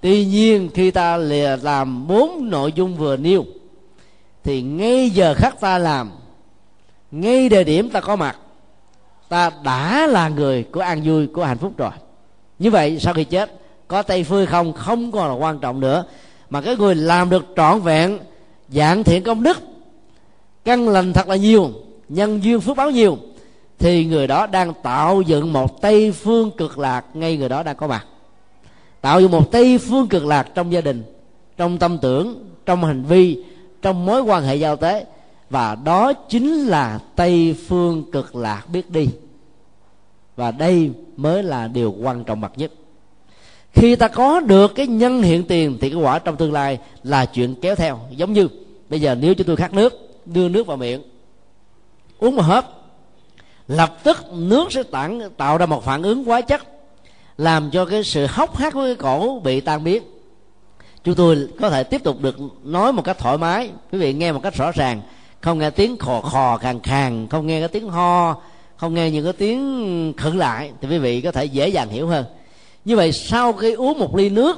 [0.00, 3.44] Tuy nhiên, khi ta lìa làm bốn nội dung vừa nêu,
[4.44, 6.10] thì ngay giờ khắc ta làm,
[7.10, 8.36] ngay địa điểm ta có mặt,
[9.28, 11.90] ta đã là người của an vui, của hạnh phúc rồi.
[12.58, 13.52] Như vậy, sau khi chết,
[13.88, 16.04] có tay phơi không không còn là quan trọng nữa,
[16.50, 18.18] mà cái người làm được trọn vẹn
[18.68, 19.58] dạng thiện công đức,
[20.64, 21.70] căn lành thật là nhiều
[22.08, 23.18] nhân duyên phước báo nhiều,
[23.78, 27.76] thì người đó đang tạo dựng một tây phương cực lạc ngay người đó đang
[27.76, 28.06] có mặt.
[29.00, 31.02] Tạo dựng một tây phương cực lạc trong gia đình,
[31.56, 33.44] trong tâm tưởng, trong hành vi,
[33.82, 35.06] trong mối quan hệ giao tế.
[35.50, 39.08] Và đó chính là tây phương cực lạc biết đi.
[40.36, 42.72] Và đây mới là điều quan trọng bậc nhất.
[43.72, 47.26] Khi ta có được cái nhân hiện tiền thì cái quả trong tương lai là
[47.26, 48.00] chuyện kéo theo.
[48.10, 48.48] Giống như,
[48.88, 51.02] bây giờ nếu chúng tôi khát nước, đưa nước vào miệng
[52.18, 52.76] uống một hớp
[53.68, 56.62] lập tức nước sẽ tản, tạo ra một phản ứng hóa chất,
[57.38, 60.02] làm cho cái sự hốc hác của cái cổ bị tan biến.
[61.04, 63.70] Chúng tôi có thể tiếp tục được nói một cách thoải mái.
[63.92, 65.02] Quý vị nghe một cách rõ ràng,
[65.40, 68.36] không nghe tiếng khò khò khàn khàn không nghe cái tiếng ho,
[68.76, 72.06] không nghe những cái tiếng khử lại thì quý vị có thể dễ dàng hiểu
[72.06, 72.24] hơn.
[72.84, 74.56] Như vậy sau khi uống một ly nước,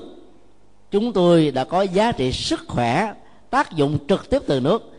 [0.90, 3.12] chúng tôi đã có giá trị sức khỏe
[3.50, 4.92] tác dụng trực tiếp từ nước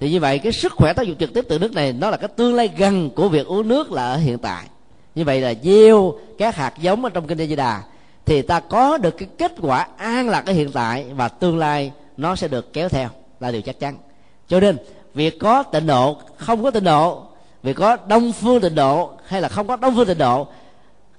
[0.00, 2.16] thì như vậy cái sức khỏe tác dụng trực tiếp từ nước này, nó là
[2.16, 4.64] cái tương lai gần của việc uống nước là ở hiện tại.
[5.14, 7.82] Như vậy là gieo các hạt giống ở trong kinh di đà,
[8.24, 11.92] thì ta có được cái kết quả an lạc ở hiện tại và tương lai
[12.16, 13.08] nó sẽ được kéo theo
[13.40, 13.96] là điều chắc chắn.
[14.48, 14.76] Cho nên,
[15.14, 17.22] việc có tịnh độ không có tịnh độ,
[17.62, 20.46] việc có đông phương tịnh độ hay là không có đông phương tịnh độ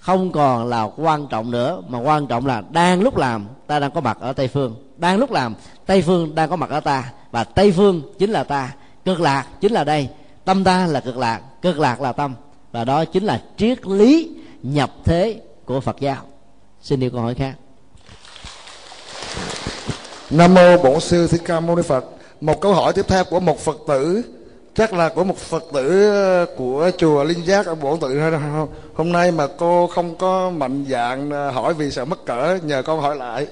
[0.06, 3.92] không còn là quan trọng nữa, mà quan trọng là đang lúc làm, ta đang
[3.92, 4.76] có mặt ở tây phương.
[4.98, 7.12] Đang lúc làm, tây phương đang có mặt ở ta.
[7.32, 8.74] Và tây phương chính là ta,
[9.06, 10.10] cực lạc chính là đây.
[10.46, 12.36] Tâm ta là cực lạc cực lạc là tâm.
[12.72, 14.30] Và đó chính là triết lý
[14.64, 16.24] nhập thế của phật giáo.
[16.82, 17.54] Xin điều câu hỏi khác.
[20.30, 22.06] Nam mô bổn sư thích ca mâu ni phật.
[22.42, 24.24] Một câu hỏi tiếp theo của một phật tử
[24.76, 28.20] chắc là của một phật tử ờ, của chùa linh giác ở bổn tự
[28.94, 32.82] hôm nay mà cô không có mạnh dạng ờ, hỏi vì sợ mất cỡ nhờ
[32.82, 33.48] con hỏi lại.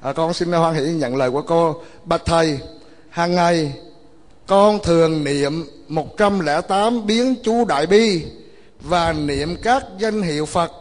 [0.00, 1.82] À, con xin hoan hỷ nhận lời của cô.
[2.04, 2.58] Bạch thầy
[3.10, 3.72] hàng ngày
[4.46, 8.24] con thường niệm 108 biến chú đại bi
[8.80, 10.72] và niệm các danh hiệu Phật.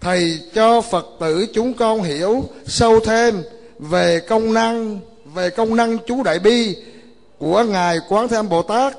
[0.00, 3.42] Thầy cho Phật tử chúng con hiểu sâu thêm
[3.78, 4.98] về công năng
[5.34, 6.76] về công năng chú đại bi
[7.42, 8.96] của ngài quán thế âm bồ tát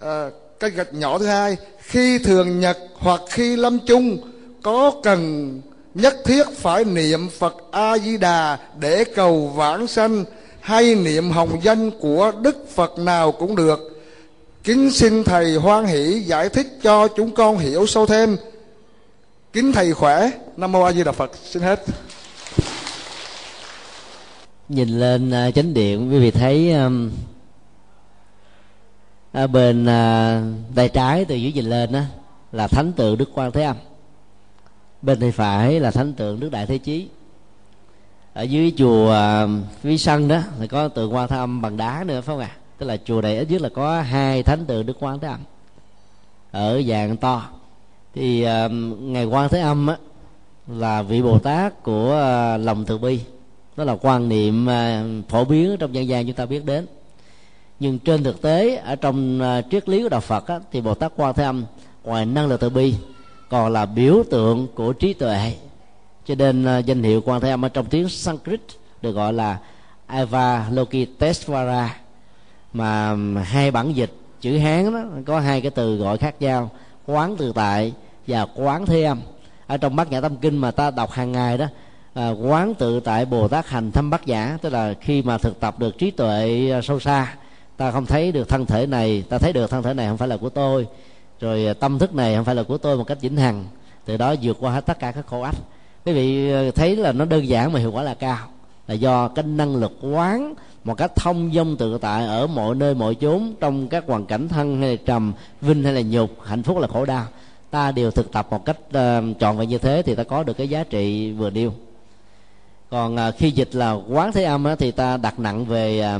[0.00, 4.18] à, cái gạch nhỏ thứ hai khi thường nhật hoặc khi lâm chung
[4.62, 5.60] có cần
[5.94, 10.24] nhất thiết phải niệm phật a di đà để cầu vãng sanh
[10.60, 14.02] hay niệm hồng danh của đức phật nào cũng được.
[14.64, 18.36] Kính xin thầy hoan hỷ giải thích cho chúng con hiểu sâu thêm.
[19.52, 20.30] Kính thầy khỏe.
[20.56, 21.30] Nam mô a di đà phật.
[21.50, 21.84] Xin hết.
[24.68, 27.10] Nhìn lên à, chánh điện quý vị thấy um,
[29.32, 30.42] ở bên à,
[30.74, 32.06] tay trái từ dưới nhìn lên á
[32.52, 33.76] là thánh tượng đức quan thế âm.
[35.02, 37.08] Bên tay phải là thánh tượng đức đại thế chí.
[38.32, 39.46] Ở dưới chùa à,
[39.80, 42.50] phía sân đó thì có tượng quan thế âm bằng đá nữa phải không ạ?
[42.52, 42.58] À?
[42.78, 45.40] tức là chùa này ít nhất là có hai thánh tượng đức quan thế âm.
[46.50, 47.48] Ở dạng to.
[48.14, 48.68] Thì à,
[49.00, 49.96] ngày quan thế âm á,
[50.66, 53.20] là vị bồ tát của à, lòng từ bi.
[53.76, 56.86] Đó là quan niệm à, phổ biến trong dân gian chúng ta biết đến
[57.82, 60.94] nhưng trên thực tế ở trong uh, triết lý của đạo Phật á, thì Bồ
[60.94, 61.64] Tát Quan Thế Âm
[62.04, 62.94] ngoài năng lực từ bi
[63.48, 65.54] còn là biểu tượng của trí tuệ.
[66.26, 68.60] Cho nên uh, danh hiệu Quan Thế Âm ở trong tiếng Sanskrit
[69.02, 69.58] được gọi là
[70.06, 71.96] avalokiteshvara
[72.72, 73.14] mà
[73.44, 76.70] hai bản dịch chữ Hán đó có hai cái từ gọi khác nhau
[77.06, 77.92] quán tự tại
[78.26, 79.20] và quán thế âm.
[79.66, 81.66] Ở trong bát nhã tâm kinh mà ta đọc hàng ngày đó
[82.14, 85.60] à, quán tự tại bồ tát hành thâm bát nhã tức là khi mà thực
[85.60, 87.34] tập được trí tuệ à, sâu xa
[87.82, 89.24] ta không thấy được thân thể này.
[89.28, 90.86] Ta thấy được thân thể này không phải là của tôi.
[91.40, 93.64] Rồi à, tâm thức này không phải là của tôi một cách vĩnh hằng.
[94.04, 95.56] Từ đó vượt qua hết tất cả các khổ ách.
[96.04, 98.48] Quý vị à, thấy là nó đơn giản mà hiệu quả là cao.
[98.88, 100.54] Là do cái năng lực quán
[100.84, 104.48] một cách thông dong tự tại ở mọi nơi mọi chốn trong các hoàn cảnh
[104.48, 107.24] thân hay là trầm vinh hay là nhục hạnh phúc là khổ đau.
[107.70, 110.56] Ta đều thực tập một cách uh, trọn vẹn như thế thì ta có được
[110.56, 111.72] cái giá trị vừa điêu
[112.92, 116.18] còn à, khi dịch là quán thế âm á, thì ta đặt nặng về à,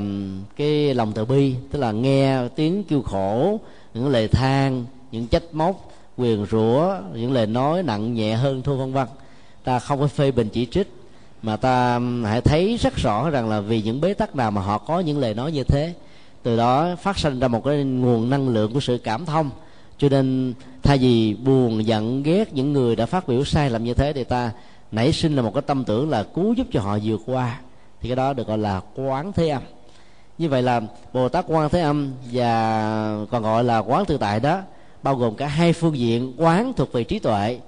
[0.57, 3.61] cái lòng từ bi tức là nghe tiếng kêu khổ
[3.95, 8.77] những lời than những trách móc quyền rủa những lời nói nặng nhẹ hơn thua
[8.77, 9.07] vân vân.
[9.64, 10.93] Ta không có phê bình chỉ trích
[11.43, 14.79] mà ta hãy thấy rất rõ rằng là vì những bế tắc nào mà họ
[14.79, 15.95] có những lời nói như thế.
[16.43, 19.51] Từ đó phát sinh ra một cái nguồn năng lượng của sự cảm thông.
[19.99, 23.95] Cho nên thay vì buồn giận ghét những người đã phát biểu sai lầm như
[23.95, 24.51] thế thì ta
[24.93, 27.61] nảy sinh là một cái tâm tưởng là cứu giúp cho họ vượt qua.
[28.01, 29.62] Thì cái đó được gọi là quán thế âm.
[30.38, 30.80] Như vậy là
[31.12, 34.61] bồ tát quan thế âm và còn gọi là quán tự tại đó
[35.03, 37.61] bao gồm cả hai phương diện quán thuộc về trí tuệ.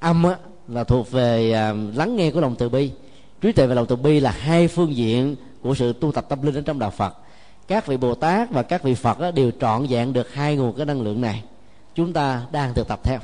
[0.00, 0.36] Âm á,
[0.68, 2.90] là thuộc về à, lắng nghe của lòng từ bi.
[3.40, 6.42] Trí tuệ và lòng từ bi là hai phương diện của sự tu tập tâm
[6.42, 7.14] linh ở trong đạo phật.
[7.68, 10.76] Các vị bồ tát và các vị phật á, đều trọn vẹn được hai nguồn
[10.76, 11.42] cái năng lượng này.
[11.94, 13.18] Chúng ta đang thực tập theo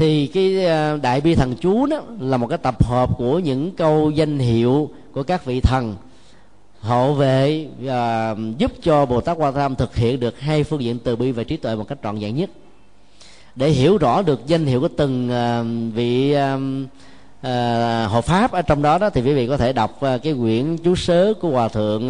[0.00, 3.70] thì cái ờ, đại bi thần chú đó là một cái tập hợp của những
[3.76, 5.96] câu danh hiệu của các vị thần.
[6.80, 10.98] Hộ vệ và giúp cho bồ tát quan tham thực hiện được hai phương diện
[10.98, 12.50] từ bi và trí tuệ một cách trọn vẹn nhất.
[13.54, 16.34] Để hiểu rõ được danh hiệu của từng ờ, vị
[18.06, 20.94] hộ pháp ở trong đó đó, thì quý vị có thể đọc cái quyển chú
[20.94, 22.08] sớ của hòa thượng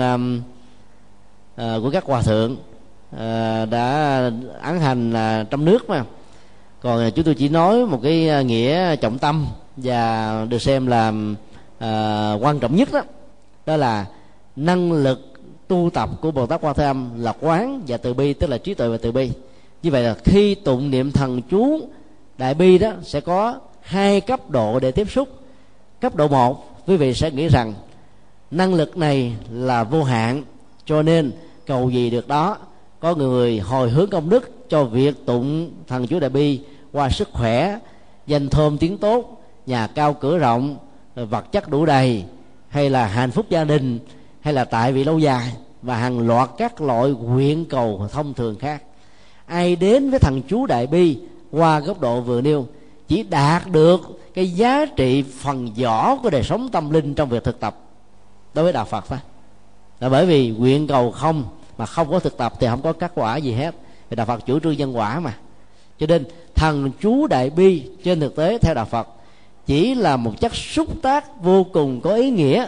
[1.57, 2.57] của các hòa thượng
[3.71, 4.31] đã
[4.61, 5.15] án hành
[5.51, 6.05] trong nước mà
[6.83, 10.87] còn à, chúng tôi chỉ nói một cái à, nghĩa trọng tâm và được xem
[10.87, 13.03] là uh, quan trọng nhất đó.
[13.67, 14.07] Đó là
[14.57, 15.33] năng lực
[15.69, 18.59] tu tập của bồ tát quan thế âm là quán và từ bi tức là
[18.59, 19.31] trí tuệ và từ bi.
[19.83, 21.81] Như vậy là khi tụng niệm thần chú
[22.39, 25.29] đại bi đó sẽ có hai cấp độ để tiếp xúc.
[26.01, 27.75] Cấp độ một quý vị sẽ nghĩ rằng
[28.51, 30.43] năng lực này là vô hạn
[30.85, 31.33] cho nên
[31.67, 32.57] cầu gì được đó
[33.01, 36.61] có người hồi hướng công đức cho việc tụng thần chú đại bi
[36.93, 37.79] qua sức khỏe,
[38.27, 40.77] danh thơm tiếng tốt, nhà cao cửa rộng,
[41.15, 42.25] vật chất đủ đầy,
[42.69, 43.99] hay là hạnh phúc gia đình,
[44.41, 48.59] hay là tại vì lâu dài, và hàng loạt các loại nguyện cầu thông thường
[48.59, 48.83] khác.
[49.47, 51.19] Ai đến với thằng chú đại bi
[51.51, 52.67] qua góc độ vừa nêu,
[53.09, 54.01] chỉ đạt được
[54.35, 57.79] cái giá trị phần vỏ của đời sống tâm linh trong việc thực tập.
[58.55, 59.19] Đối với đạo phật thôi
[60.01, 61.45] là bởi vì nguyện cầu không
[61.79, 63.75] mà không có thực tập thì không có kết quả gì hết.
[64.11, 65.35] Vì đạo phật chủ trương nhân quả mà.
[65.99, 66.25] Cho nên
[66.61, 69.09] thần chú đại bi trên thực tế theo đạo phật,
[69.67, 72.67] chỉ là một chất xúc tác vô cùng có ý nghĩa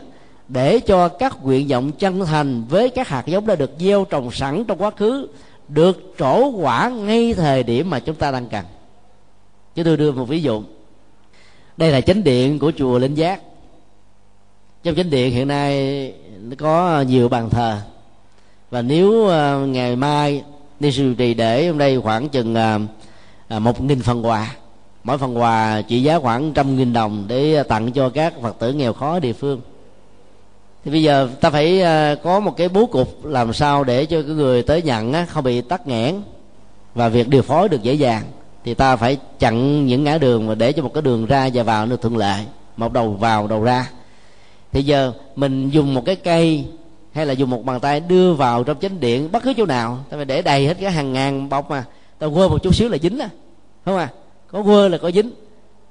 [0.49, 4.31] để cho các nguyện vọng chân thành với các hạt giống đã được gieo trồng
[4.31, 5.29] sẵn trong quá khứ
[5.69, 8.65] được trổ quả ngay thời điểm mà chúng ta đang cần.
[9.75, 10.63] Chứ tôi đưa một ví dụ.
[11.77, 13.41] Đây là chánh điện của chùa linh giác.
[14.83, 16.15] Trong chánh điện hiện nay
[16.59, 17.79] có nhiều bàn thờ.
[18.71, 20.43] Và nếu à, ngày mai
[20.81, 22.79] đi sư trì để, hôm đây khoảng chừng à,
[23.53, 24.55] à, một nghìn phần quà.
[25.05, 28.59] Mỗi phần quà trị giá khoảng trăm nghìn đồng để à, tặng cho các phật
[28.59, 29.61] tử nghèo khó địa phương.
[30.85, 34.23] Thì bây giờ ta phải à, có một cái bố cục làm sao để cho
[34.23, 36.15] cái người tới nhận á, không bị tắc nghẽn
[36.95, 38.23] và việc điều phối được dễ dàng.
[38.65, 41.63] Thì ta phải chặn những ngã đường và để cho một cái đường ra và
[41.63, 42.45] vào được thuận lợi.
[42.77, 43.89] Một đầu vào đầu ra.
[44.73, 46.65] Thì giờ mình dùng một cái cây
[47.13, 49.99] hay là dùng một bàn tay đưa vào trong chánh điện bất cứ chỗ nào.
[50.11, 51.85] Ta phải để đầy hết cái hàng ngàn bọc mà.
[52.19, 53.29] Ta quơ một chút xíu là dính á
[53.85, 54.09] không à?
[54.47, 55.31] Có quơ là có dính.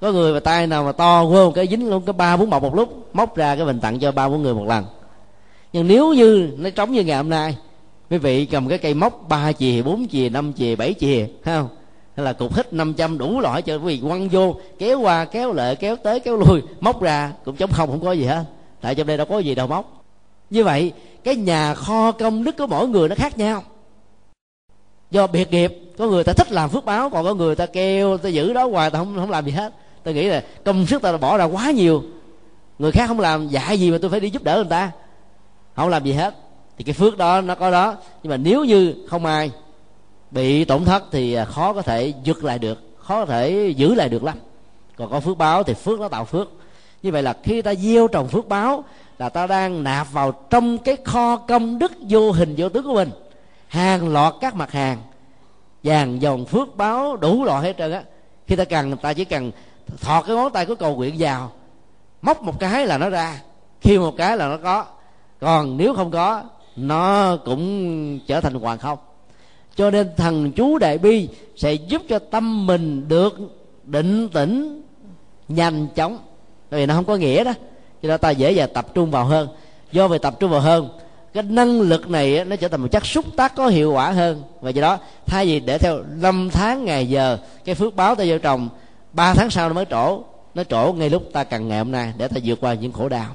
[0.02, 2.50] Có người mà tay nào mà to quơ một cái dính luôn, cái ba bốn
[2.50, 4.86] bọc một lúc, móc ra cái mình tặng cho ba bốn người một lần.
[5.74, 7.58] Nhưng nếu như nó trống như ngày hôm nay,
[8.10, 11.68] quý vị cầm cái cây móc ba chìa, bốn chìa, năm chìa, bảy chìa không?
[12.16, 15.54] Hay là cục hít 500 đủ loại cho quý vị quăng vô, kéo qua, kéo
[15.54, 18.44] lại, kéo tới, kéo lui, móc ra, cũng chống không không có gì hết.
[18.82, 20.04] Tại trong đây đâu có gì đâu móc.
[20.50, 23.64] Như vậy, cái nhà kho công đức của mỗi người nó khác nhau
[25.12, 28.18] do biệt nghiệp, có người ta thích làm phước báo, còn có người ta kêu,
[28.18, 29.74] ta giữ đó hoài, ta không không làm gì hết.
[30.04, 32.04] Tôi nghĩ là công sức ta bỏ ra quá nhiều.
[32.80, 34.92] Người khác không làm, dạy gì mà tôi phải đi giúp đỡ người ta?
[35.76, 36.36] Không làm gì hết.
[36.78, 37.96] Thì cái phước đó, nó có đó.
[38.24, 39.52] Nhưng mà nếu như không ai
[40.32, 43.94] bị tổn thất thì à, khó có thể giật lại được, khó có thể giữ
[43.94, 44.38] lại được lắm.
[44.96, 46.50] Còn có phước báo thì phước nó tạo phước.
[47.04, 48.84] Như vậy là khi ta gieo trồng phước báo
[49.18, 52.94] là ta đang nạp vào trong cái kho công đức vô hình vô tướng của
[52.94, 53.10] mình
[53.72, 54.98] hàng loạt các mặt hàng,
[55.84, 58.04] vàng, dòng, phước báo, đủ loại hết trơn á.
[58.48, 59.52] Khi ta cần, ta chỉ cần
[60.02, 61.52] thọt cái ngón tay của cầu nguyện vào,
[62.22, 63.42] móc một cái là nó ra
[63.82, 64.86] khi một cái là nó có.
[65.40, 66.44] Còn nếu không có,
[66.76, 69.00] nó cũng trở thành hoàng không.
[69.76, 73.34] Cho nên thần chú đại bi sẽ giúp cho tâm mình được
[73.84, 74.82] định tĩnh,
[75.48, 76.18] nhanh chóng.
[76.70, 77.54] Tại vì nó không có nghĩa đó,
[78.02, 79.48] cho nên ta dễ dàng tập trung vào hơn.
[79.92, 80.90] Do về tập trung vào hơn
[81.34, 84.44] cái năng lực này nó trở thành một chất xúc tác có hiệu quả hơn.
[84.62, 88.26] Và do đó, thay vì để theo năm tháng ngày giờ, cái phước báo ta
[88.26, 88.70] gieo trồng,
[89.14, 90.24] ba tháng sau nó mới trổ.
[90.56, 93.10] Nó trổ ngay lúc ta cần ngày hôm nay để ta vượt qua những khổ
[93.10, 93.28] đau.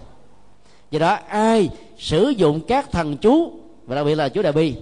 [0.90, 1.68] Do đó, ai
[1.98, 3.52] sử dụng các thần chú,
[3.86, 4.74] và đặc biệt là chú đại bi,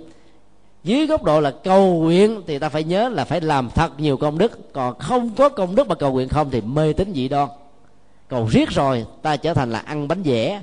[0.85, 4.17] dưới góc độ là cầu nguyện thì ta phải nhớ là phải làm thật nhiều
[4.17, 4.73] công đức.
[4.73, 7.49] Còn không có công đức mà cầu nguyện không thì mê tín dị đoan.
[8.29, 10.61] Cầu riết rồi, ta trở thành là ăn bánh dẻ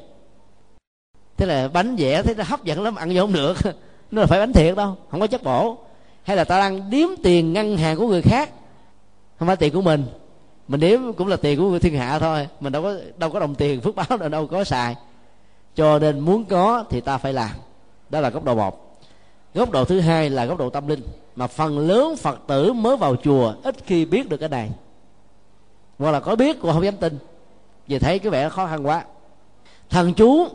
[1.41, 3.57] thế là bánh vẽ thấy nó hấp dẫn lắm, ăn vô không được.
[4.11, 5.77] Nó là phải bánh thiệt đâu, không có chất bổ.
[6.23, 8.49] Hay là ta đang điếm tiền ngân hàng của người khác,
[9.39, 10.05] không phải tiền của mình.
[10.67, 13.39] Mình điếm cũng là tiền của người thiên hạ thôi, mình đâu có đâu có
[13.39, 14.95] đồng tiền, phước báo đâu đâu có xài.
[15.75, 17.51] Cho nên muốn có thì ta phải làm.
[18.09, 18.99] Đó là góc độ một.
[19.53, 21.01] Góc độ thứ hai là góc độ tâm linh.
[21.35, 24.69] Mà phần lớn phật tử mới vào chùa, ít khi biết được cái này.
[25.99, 27.17] Hoặc là có biết cũng không dám tin.
[27.87, 29.03] Vì thấy cái vẻ khó khăn quá.
[29.89, 30.47] Thần chú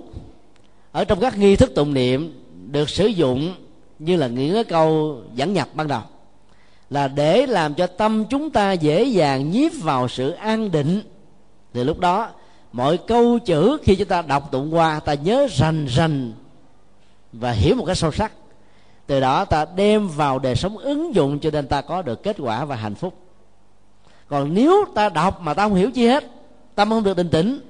[0.96, 3.54] ở trong các nghi thức tụng niệm được sử dụng
[3.98, 6.00] như là những cái câu dẫn nhập ban đầu,
[6.90, 11.02] là để làm cho tâm chúng ta dễ dàng nhiếp vào sự an định.
[11.72, 12.28] Thì lúc đó,
[12.72, 16.32] mọi câu chữ khi chúng ta đọc tụng qua, ta nhớ rành rành
[17.32, 18.32] và hiểu một cách sâu sắc.
[19.06, 22.36] Từ đó, ta đem vào đời sống ứng dụng cho nên ta có được kết
[22.38, 23.14] quả và hạnh phúc.
[24.28, 26.24] Còn nếu ta đọc mà ta không hiểu chi hết,
[26.74, 27.60] tâm không được định tĩnh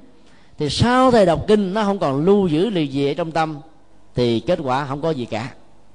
[0.58, 3.58] thì sau thời đọc kinh, nó không còn lưu giữ điều gì ở trong tâm,
[4.14, 5.52] thì kết quả không có gì cả.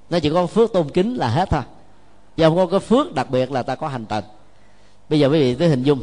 [0.09, 1.61] Nó chỉ có phước tôn kính là hết thôi.
[2.37, 4.23] Chứ không có cái phước đặc biệt là ta có hành tần
[5.11, 5.99] bây giờ quý vị tới hình dung.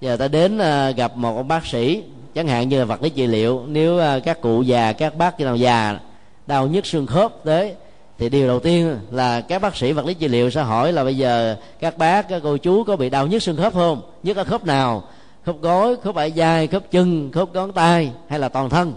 [0.00, 2.02] Giờ ta đến ờ, gặp một ông bác sĩ,
[2.34, 3.62] chẳng hạn như là vật lý trị liệu.
[3.66, 5.98] Nếu ờ, các cụ già, các bác nào già,
[6.46, 7.74] đau nhức xương khớp tới,
[8.18, 11.04] thì điều đầu tiên là các bác sĩ vật lý trị liệu sẽ hỏi là
[11.04, 14.00] bây giờ các bác, các cô chú có bị đau nhức xương khớp không?
[14.22, 15.04] Nhức ở khớp nào?
[15.46, 18.94] Khớp gối, khớp bả vai, khớp chân, khớp ngón tay hay là toàn thân.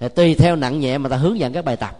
[0.00, 1.98] Thì tùy theo nặng nhẹ mà ta hướng dẫn các bài tập.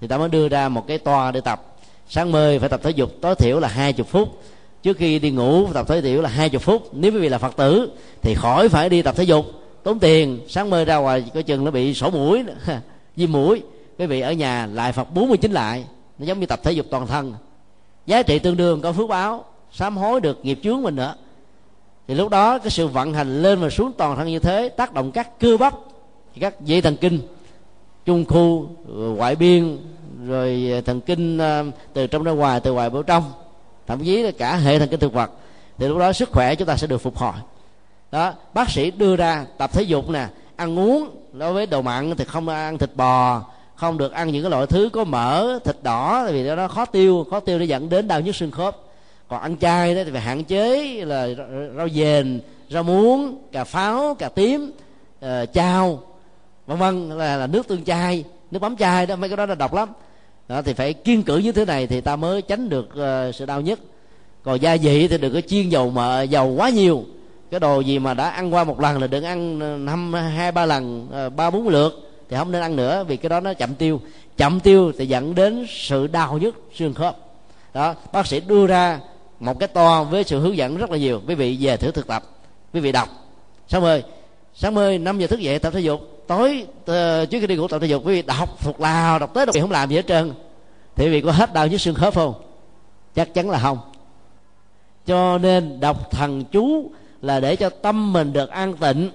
[0.00, 1.76] Thì ta mới đưa ra một cái toa để tập.
[2.08, 4.42] Sáng mơ phải tập thể dục, tối thiểu là hai chục phút.
[4.82, 6.88] Trước khi đi ngủ tập thể thiểu là hai chục phút.
[6.92, 7.90] Nếu quý vị là phật tử,
[8.22, 9.46] thì khỏi phải đi tập thể dục.
[9.82, 12.44] Tốn tiền, sáng mơ ra ngoài, coi chừng nó bị sổ mũi
[13.16, 13.62] viêm mũi.
[13.98, 15.84] Quý vị ở nhà lại phật 49 lại,
[16.18, 17.34] nó giống như tập thể dục toàn thân.
[18.06, 21.14] Giá trị tương đương, có phước báo, sám hối được nghiệp chướng mình nữa
[22.08, 24.92] thì lúc đó cái sự vận hành lên và xuống toàn thân như thế, tác
[24.94, 25.74] động các cơ bắp,
[26.40, 27.20] các dây thần kinh,
[28.04, 28.68] trung khu,
[29.16, 29.78] ngoại biên,
[30.26, 33.32] rồi thần kinh ờ, từ trong ra ngoài, từ ngoài vào trong,
[33.86, 35.30] thậm chí là cả hệ thần kinh thực vật.
[35.78, 37.32] Thì lúc đó sức khỏe chúng ta sẽ được phục hồi.
[38.10, 42.16] Đó, bác sĩ đưa ra tập thể dục nè, ăn uống đối với đồ mặn
[42.16, 43.42] thì không ăn thịt bò,
[43.74, 47.26] không được ăn những cái loại thứ có mỡ, thịt đỏ vì nó khó tiêu
[47.30, 48.76] khó tiêu nó dẫn đến đau nhức xương khớp
[49.28, 51.28] còn ăn chay đó thì phải hạn chế là
[51.76, 54.72] rau dền rau muống cà pháo cà tím
[55.24, 56.02] uh, chao
[56.66, 59.54] vân vân là, là nước tương chay nước mắm chay đó mấy cái đó là
[59.54, 59.88] độc lắm.
[60.48, 63.46] Đó, thì phải kiên cử như thế này thì ta mới tránh được uh, sự
[63.46, 63.78] đau nhất
[64.42, 67.04] còn gia vị thì đừng có chiên dầu mỡ dầu quá nhiều.
[67.50, 70.52] Cái đồ gì mà đã ăn qua một lần là đừng ăn ờ, năm hai
[70.52, 73.74] ba lần ba bốn lượt thì không nên ăn nữa vì cái đó nó chậm
[73.74, 74.00] tiêu.
[74.36, 77.16] Chậm tiêu thì dẫn đến sự đau nhức xương khớp.
[77.74, 79.00] Đó bác sĩ đưa ra
[79.40, 81.22] một cái to với sự hướng dẫn rất là nhiều.
[81.26, 82.24] Quý vị về thử thực tập.
[82.72, 83.08] Quý vị đọc.
[83.68, 84.02] Sáng mười.
[84.54, 86.24] Sáng mười năm giờ thức dậy tập thể dục.
[86.26, 86.86] Tối uh,
[87.30, 89.54] trước khi đi ngủ tập thể dục quý vị đọc thuộc lào đọc tới đọc
[89.60, 90.32] không làm gì hết trơn.
[90.96, 92.34] Thì quý vị có hết đau nhức xương khớp không?
[93.14, 93.78] Chắc chắn là không.
[95.06, 96.90] Cho nên đọc thần chú
[97.22, 99.10] là để cho tâm mình được an tịnh.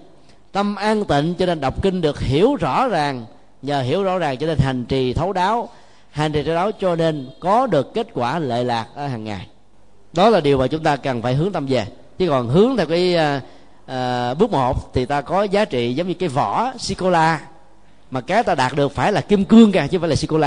[0.52, 3.26] Tâm an tịnh cho nên đọc kinh được hiểu rõ ràng.
[3.62, 5.70] Nhờ hiểu rõ ràng cho nên hành trì thấu đáo.
[6.10, 9.48] Hành trì thấu đáo cho nên có được kết quả lệ lạc ở hàng ngày
[10.14, 11.88] đó là điều mà chúng ta cần phải hướng tâm về.
[12.18, 13.42] Chứ còn hướng theo cái à,
[13.86, 17.12] à bước một thì ta có giá trị giống như cái vỏ sô
[18.12, 20.40] mà cái ta đạt được phải là kim cương cả chứ không phải là sô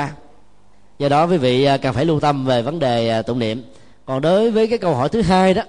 [0.98, 3.62] do đó quý vị à, cần phải lưu tâm về vấn đề à, tụng niệm.
[4.04, 5.62] Còn đối với cái câu hỏi thứ hai đó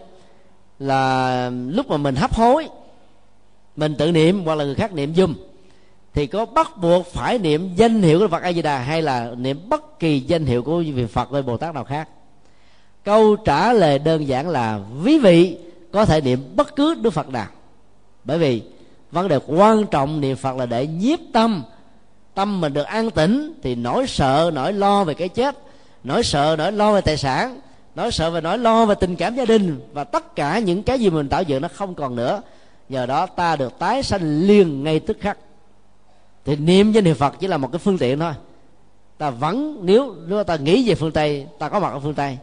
[0.80, 2.68] là lúc mà mình hấp hối
[3.76, 5.34] mình tự niệm hoặc là người khác niệm dùm
[6.14, 9.32] thì có bắt buộc phải niệm danh hiệu của Phật A Di Đà hay là
[9.38, 12.10] niệm bất kỳ danh hiệu của vị Phật hay Bồ Tát nào khác?
[13.08, 15.58] Câu trả lời đơn giản là, quý vị
[15.92, 17.48] có thể niệm bất cứ Đức Phật nào.
[18.24, 18.62] Bởi vì
[19.12, 21.64] vấn đề quan trọng niệm Phật là để nhiếp tâm.
[22.34, 25.58] Tâm mình được an tĩnh thì nỗi sợ, nỗi lo về cái chết,
[26.04, 27.60] nỗi sợ, nỗi lo về tài sản,
[27.96, 31.00] nỗi sợ và nỗi lo về tình cảm gia đình và tất cả những cái
[31.00, 32.42] gì mình tạo dựng nó không còn nữa.
[32.90, 35.38] Nhờ đó ta được tái sanh liền ngay tức khắc.
[36.46, 38.34] Thì niệm danh niệm phật chỉ là một cái phương tiện thôi.
[39.18, 42.38] Ta vẫn, nếu nếu ta nghĩ về phương tây, ta có mặt ở phương tây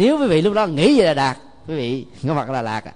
[0.00, 1.36] nếu quý vị lúc đó nghĩ về đà đạt
[1.68, 2.92] quý vị có mặt là lạc à.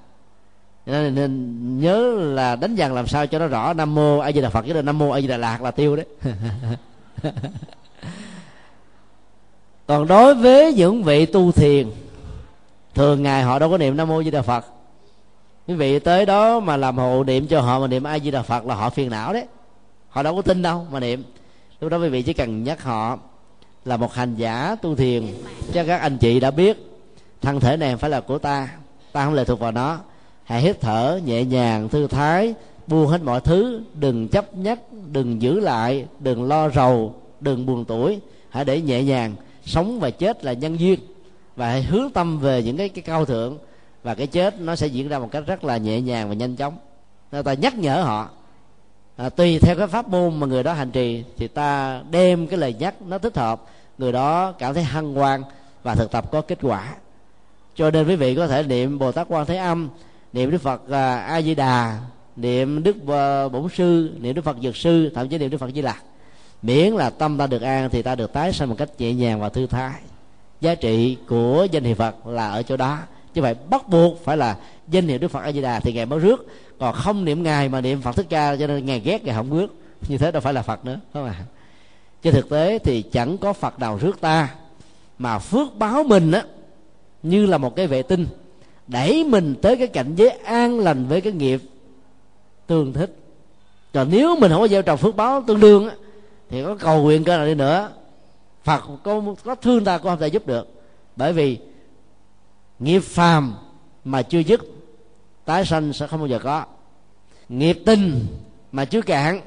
[0.86, 4.40] nên, nên nhớ là đánh dần làm sao cho nó rõ nam mô a di
[4.40, 6.06] đà phật với nam mô a di đà lạc là tiêu đấy.
[9.86, 11.90] Còn đối với những vị tu thiền
[12.94, 14.66] thường ngày họ đâu có niệm nam mô di đà phật.
[15.66, 18.42] Quý vị tới đó mà làm hộ niệm cho họ mà niệm a di đà
[18.42, 19.46] phật là họ phiền não đấy.
[20.08, 21.24] Họ đâu có tin đâu mà niệm.
[21.80, 23.18] Lúc đó quý vị chỉ cần nhắc họ
[23.84, 25.26] là một hành giả tu thiền.
[25.72, 26.93] Cho các anh chị đã biết
[27.44, 28.68] thân thể này phải là của ta.
[29.12, 29.98] Ta không lệ thuộc vào nó.
[30.44, 32.54] Hãy hít thở nhẹ nhàng thư thái
[32.86, 33.82] buông hết mọi thứ.
[33.94, 34.80] Đừng chấp nhất
[35.12, 38.20] đừng giữ lại đừng lo rầu đừng buồn tuổi.
[38.48, 39.34] Hãy để nhẹ nhàng
[39.64, 41.00] sống và chết là nhân duyên.
[41.56, 43.58] Và hãy hướng tâm về những cái cái cao thượng.
[44.02, 46.56] Và cái chết nó sẽ diễn ra một cách rất là nhẹ nhàng và nhanh
[46.56, 46.76] chóng.
[47.32, 48.28] Nên ta nhắc nhở họ
[49.16, 52.58] à, tùy theo cái pháp môn mà người đó hành trì thì ta đem cái
[52.58, 53.62] lời nhắc nó thích hợp.
[53.98, 55.42] Người đó cảm thấy hăng hoan
[55.82, 56.94] và thực tập có kết quả
[57.74, 59.88] cho nên quý vị có thể niệm bồ tát quan thế âm,
[60.32, 61.98] niệm đức phật à, a di đà
[62.36, 65.70] niệm đức à, bổn sư, niệm đức phật dược sư, thậm chí niệm đức phật
[65.74, 66.02] di lặc.
[66.62, 69.40] Miễn là tâm ta được an thì ta được tái sanh một cách nhẹ nhàng
[69.40, 70.00] và thư thái.
[70.60, 72.98] Giá trị của danh hiệu phật là ở chỗ đó.
[73.34, 74.56] Chứ vậy bắt buộc phải là
[74.88, 76.46] danh hiệu đức phật a di đà thì ngài mới rước.
[76.78, 79.50] Còn không niệm ngài mà niệm phật thích ca, cho nên ngài ghét, ngài không
[79.50, 79.74] rước
[80.08, 81.34] như thế đâu phải là phật nữa không ạ?
[82.22, 84.48] Trên thực tế thì chẳng có phật nào rước ta,
[85.18, 86.42] mà phước báo mình á
[87.24, 88.26] như là một cái vệ tinh,
[88.86, 91.62] đẩy mình tới cái cảnh giới an lành với cái nghiệp
[92.66, 93.16] tương thích.
[93.92, 95.88] Còn nếu mình không có gieo trồng phước báo tương đương
[96.48, 97.88] thì có cầu nguyện cơ nào đi nữa,
[98.64, 100.68] phật có có thương ta cũng không thể giúp được.
[101.16, 101.58] Bởi vì
[102.78, 103.54] nghiệp phàm
[104.04, 104.60] mà chưa dứt,
[105.44, 106.64] tái sanh sẽ không bao giờ có.
[107.48, 108.26] Nghiệp tinh
[108.72, 109.40] mà chưa cạn,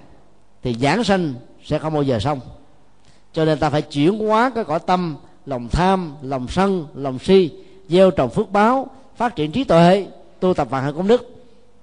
[0.64, 2.40] thì giảng sanh sẽ không bao giờ xong.
[3.34, 5.16] Cho nên ta phải chuyển hóa cái cõi tâm,
[5.46, 7.52] lòng tham, lòng sân, lòng si
[7.90, 10.08] gieo trồng phước báo phát triển trí tuệ
[10.40, 11.34] tu tập vạn hạnh công đức.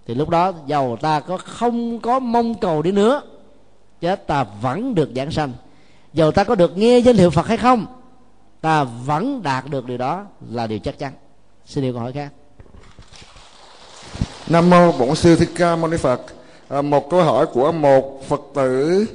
[0.07, 3.23] Thì lúc đó giàu ta có không có mong cầu đi nữa.
[4.01, 5.53] Chết ta vẫn được giảng sanh.
[6.13, 7.87] Dầu ta có được nghe danh hiệu phật hay không?
[8.61, 11.13] Ta vẫn đạt được điều đó là điều chắc chắn.
[11.67, 12.29] Xin điều câu hỏi khác.
[14.49, 16.21] Nam mô bổn sư thích ca mâu ni phật.
[16.69, 19.07] À, một câu hỏi của một phật tử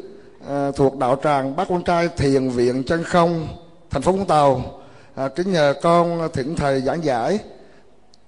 [0.50, 3.48] à, thuộc đạo tràng bác con trai thiền viện chân không
[3.90, 4.79] thành phố vũng tàu
[5.20, 7.40] à, kính nhờ con thỉnh thầy giảng giải.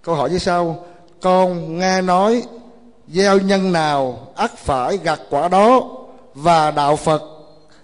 [0.01, 0.85] Câu hỏi như sau.
[1.21, 2.43] Con nghe nói
[3.07, 5.89] gieo nhân nào ắt phải gặt quả đó
[6.33, 7.21] và đạo phật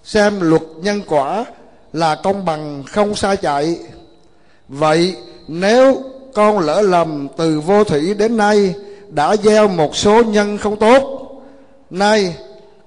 [0.03, 1.45] xem luật nhân quả
[1.93, 3.79] là công bằng không sai chạy?
[4.67, 5.15] Vậy
[5.47, 6.01] nếu
[6.33, 8.73] con lỡ lầm từ vô thủy đến nay
[9.09, 11.31] đã gieo một số nhân không tốt
[11.89, 12.35] nay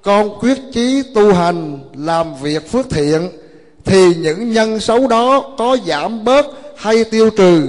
[0.02, 3.39] con quyết chí tu hành làm việc phước thiện
[3.84, 7.68] thì những nhân xấu đó có giảm bớt hay tiêu trừ,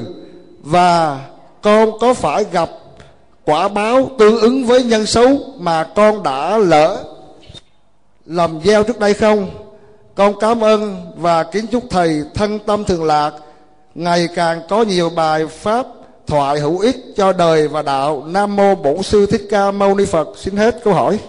[0.64, 1.20] và
[1.62, 2.70] con có phải gặp
[3.45, 5.28] quả báo tương ứng với nhân xấu
[5.59, 7.03] mà con đã lỡ
[8.26, 9.49] làm gieo trước đây không?
[10.16, 13.32] Con cảm ơn và kính chúc thầy thân tâm thường lạc,
[13.95, 15.86] ngày càng có nhiều bài pháp
[16.28, 18.24] thoại hữu ích cho đời và đạo.
[18.28, 20.28] Nam mô bổn sư thích ca mâu ni phật.
[20.38, 21.20] Xin hết câu hỏi.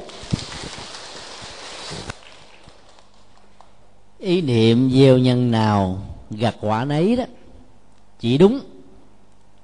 [4.23, 5.99] Ý niệm gieo nhân nào
[6.31, 7.25] gặt quả nấy đó.
[8.21, 8.61] Chỉ đúng.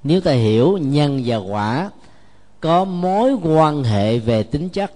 [0.05, 1.91] Nếu ta hiểu nhân và quả
[2.61, 4.93] có mối quan hệ về tính chất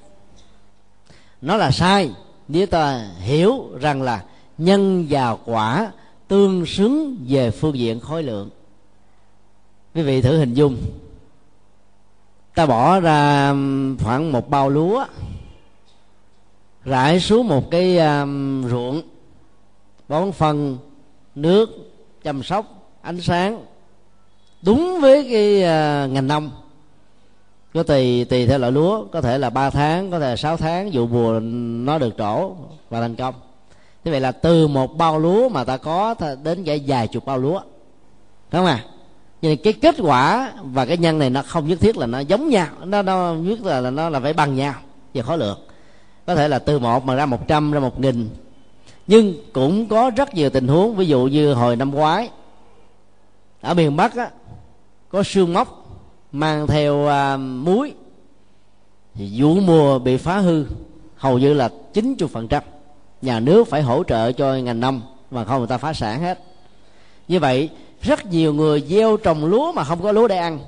[1.42, 2.10] nó là sai.
[2.48, 4.24] Nếu ta hiểu rằng là
[4.58, 5.92] nhân và quả
[6.28, 8.50] tương xứng về phương diện khối lượng.
[9.94, 10.76] Quý vị thử hình dung.
[12.54, 13.54] Ta bỏ ra
[14.04, 15.04] khoảng một bao lúa
[16.84, 19.02] rải xuống một cái um, ruộng
[20.12, 20.78] bón phân
[21.34, 21.70] nước
[22.22, 22.66] chăm sóc
[23.02, 23.64] ánh sáng
[24.62, 26.50] đúng với cái uh, ngành nông.
[27.74, 30.56] Có tùy tùy theo loại lúa có thể là 3 tháng có thể là 6
[30.56, 31.40] tháng vụ mùa
[31.84, 32.54] nó được trổ
[32.90, 33.34] và thành công.
[34.04, 37.38] Thế vậy là từ một bao lúa mà ta có đến vài vài chục bao
[37.38, 37.60] lúa.
[38.52, 38.84] Đúng không à
[39.42, 42.48] nhưng cái kết quả và cái nhân này nó không nhất thiết là nó giống
[42.48, 44.74] nhau nó nó nhất là, là nó là phải bằng nhau
[45.14, 45.58] về khối lượng
[46.26, 48.28] có thể là từ một mà ra một trăm ra một nghìn
[49.07, 52.30] nhưng cũng có rất nhiều tình huống ví dụ như hồi năm ngoái
[53.61, 54.30] ở miền bắc á,
[55.09, 55.86] có sương móc
[56.32, 57.94] mang theo à, muối
[59.14, 60.64] thì vụ mùa bị phá hư
[61.16, 62.62] hầu như là 90 phần trăm.
[63.22, 65.00] Nhà nước phải hỗ trợ cho ngành nông
[65.30, 66.38] mà không người ta phá sản hết.
[67.28, 67.70] Như vậy
[68.03, 70.59] rất nhiều người gieo trồng lúa mà không có lúa để ăn.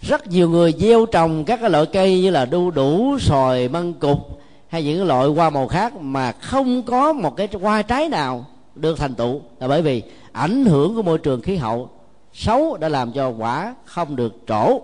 [0.00, 3.94] Rất nhiều người gieo trồng các cái loại cây như là đu đủ sòi măng
[3.94, 8.46] cục hay những loại hoa màu khác mà không có một cái hoa trái nào
[8.74, 9.40] được thành tựu.
[9.60, 10.02] Là bởi vì
[10.32, 11.90] ảnh hưởng của môi trường khí hậu
[12.32, 14.80] xấu đã làm cho quả không được trổ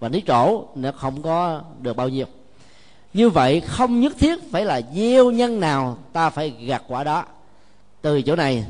[0.00, 2.26] và nếu trổ nó không có được bao nhiêu.
[3.14, 7.24] Như vậy không nhất thiết phải là gieo nhân nào ta phải gặt quả đó.
[8.02, 8.64] Từ chỗ này,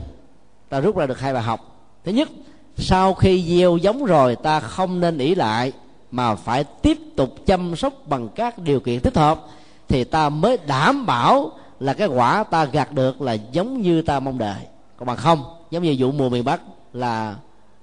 [0.68, 1.88] ta rút ra được hai bài học.
[2.04, 2.28] Thứ nhất,
[2.76, 5.72] sau khi gieo giống rồi ta không nên ỷ lại
[6.10, 9.46] mà phải tiếp tục chăm sóc bằng các điều kiện thích hợp
[9.89, 14.20] thì ta mới đảm bảo là cái quả ta gặt được là giống như ta
[14.20, 14.62] mong đợi.
[14.97, 16.61] Còn bằng không giống như vụ mùa miền bắc
[16.93, 17.35] là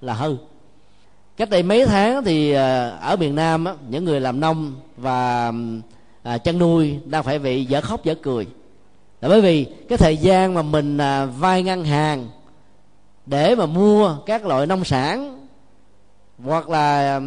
[0.01, 0.35] là hư.
[1.37, 5.51] Cách đây mấy tháng thì à, ở miền nam những người làm nông và
[6.23, 8.47] à, chăn nuôi đang phải bị dở khóc dở cười.
[9.21, 12.27] Là bởi vì cái thời gian mà mình à, vay ngân hàng
[13.25, 15.47] để mà mua các loại nông sản
[16.43, 17.19] hoặc là à,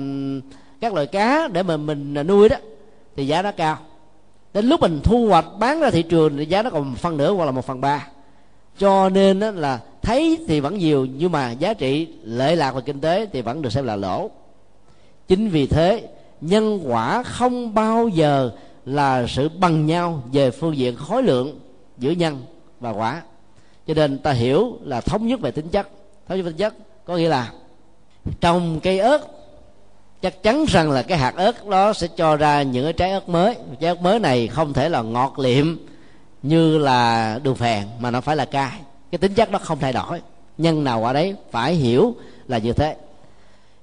[0.80, 2.56] các loại cá để mà mình nuôi đó
[3.16, 3.78] thì giá nó cao
[4.54, 7.32] đến lúc mình thu hoạch, bán ra thị trường thì giá nó còn phân nửa
[7.32, 8.08] hoặc là một phần ba.
[8.78, 13.00] Cho nên là thấy thì vẫn nhiều, nhưng mà giá trị lệ lạc về kinh
[13.00, 14.30] tế thì vẫn được xem là lỗ.
[15.28, 16.08] Chính vì thế,
[16.40, 18.50] nhân quả không bao giờ
[18.86, 21.58] là sự bằng nhau về phương diện khối lượng
[21.98, 22.42] giữa nhân
[22.80, 23.22] và quả.
[23.86, 25.88] Cho nên ta hiểu là thống nhất về tính chất.
[26.28, 26.74] Thống nhất về tính chất
[27.04, 27.52] có nghĩa là,
[28.40, 29.26] trồng cây ớt
[30.24, 33.28] chắc chắn rằng là cái hạt ớt đó sẽ cho ra những cái trái ớt
[33.28, 33.56] mới.
[33.80, 35.76] Trái ớt mới này không thể là ngọt liệm
[36.42, 38.80] như là đường phèn, mà nó phải là cay.
[39.10, 40.20] Cái tính chất nó không thay đổi.
[40.58, 42.14] Nhân nào ở đấy phải hiểu
[42.48, 42.96] là như thế.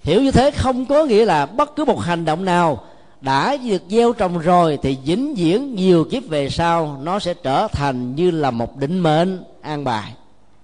[0.04, 2.84] Hiểu như thế không có nghĩa là bất cứ một hành động nào
[3.22, 7.68] đã được gieo trồng rồi thì vĩnh viễn nhiều kiếp về sau nó sẽ trở
[7.68, 10.14] thành như là một định mệnh an bài.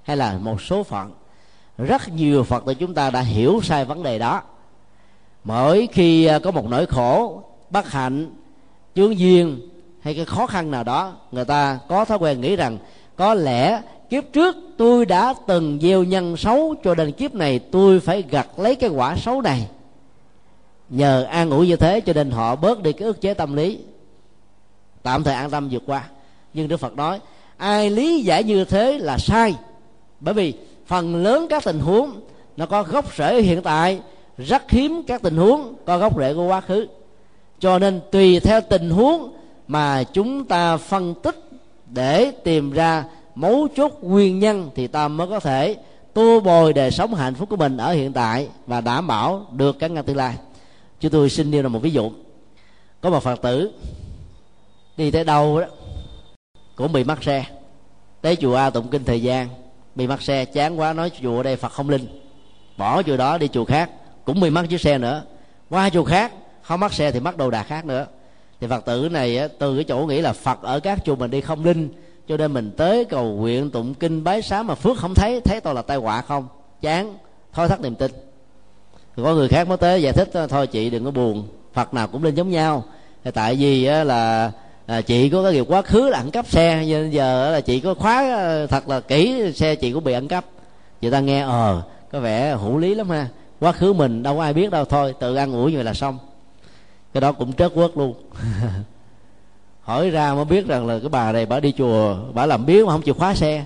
[0.04, 1.12] Hay là một số phận.
[1.78, 4.42] Rất nhiều phật tử chúng ta đã hiểu sai vấn đề đó
[5.48, 8.32] mỗi khi à, có một nỗi khổ, bất hạnh,
[8.96, 9.60] chướng duyên
[10.02, 12.78] hay cái khó khăn nào đó, người ta có thói quen nghĩ rằng,
[13.16, 18.00] có lẽ kiếp trước tôi đã từng gieo nhân xấu cho đến kiếp này tôi
[18.00, 19.68] phải gặt lấy cái quả xấu này.
[20.90, 23.80] Nhờ an ủi như thế cho nên họ bớt đi cái ức chế tâm lý.
[25.04, 26.04] Tạm thời an tâm vượt qua.
[26.54, 27.20] Nhưng đức phật nói,
[27.58, 29.56] ai lý giải như thế là sai.
[30.20, 30.54] Bởi vì
[30.86, 32.22] phần lớn các tình huống
[32.58, 34.00] nó có gốc rễ hiện tại
[34.38, 36.88] rất hiếm các tình huống có gốc rễ của quá khứ.
[37.60, 39.34] Cho nên tùy theo tình huống
[39.68, 41.50] mà chúng ta phân tích
[41.86, 45.76] để tìm ra mấu chốt nguyên nhân thì ta mới có thể
[46.14, 49.80] tô bồi đời sống hạnh phúc của mình ở hiện tại và đảm bảo được
[49.80, 50.36] các ngăn tương lai.
[51.00, 52.12] Chúng tôi xin nêu là một ví dụ.
[53.02, 53.72] Có một phật tử
[54.98, 55.68] đi tới đâu đó
[56.76, 57.46] cũng bị mắc xe.
[58.22, 59.50] Tới chùa a tụng kinh thời gian,
[59.96, 62.08] bị mắc xe, chán quá nói chùa ở đây phật không linh.
[62.78, 63.90] Bỏ chùa đó đi chùa khác
[64.28, 65.24] cũng bị mắc chiếc xe nữa.
[65.70, 68.06] Qua chùa khác không mắc xe thì mắc đồ đạc khác nữa.
[68.62, 71.42] Thì phật tử này từ cái chỗ nghĩ là phật ở các chùa mình đi
[71.42, 71.90] không linh
[72.28, 75.62] cho nên mình tới cầu nguyện tụng kinh bái sám mà phước không thấy thấy
[75.62, 76.48] tôi là tai họa không.
[76.82, 77.18] Chán.
[77.54, 78.12] Thôi thắt niềm tin.
[79.16, 82.24] Có người khác mới tới giải thích thôi chị đừng có buồn phật nào cũng
[82.24, 82.84] lên giống nhau.
[83.34, 84.52] Tại vì là
[84.86, 87.80] à, chị có cái nghiệp quá khứ là ăn cắp xe nên giờ là chị
[87.80, 90.46] có khóa à, thật là kỹ xe chị cũng bị ăn cắp
[91.02, 93.28] người ta nghe ờ có vẻ hữu lý lắm ha
[93.60, 95.94] quá khứ mình, đâu có ai biết đâu, thôi, tự ăn ủi như vậy là
[95.94, 96.18] xong.
[97.14, 98.14] Cái đó cũng trớt quất luôn.
[99.82, 102.86] Hỏi ra mới biết rằng là cái bà này bà đi chùa, bà làm biếng
[102.86, 103.64] mà không chịu khóa xe.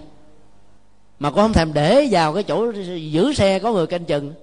[1.19, 2.71] Mà cũng không thèm để vào cái chỗ
[3.11, 4.33] giữ xe có người canh chừng.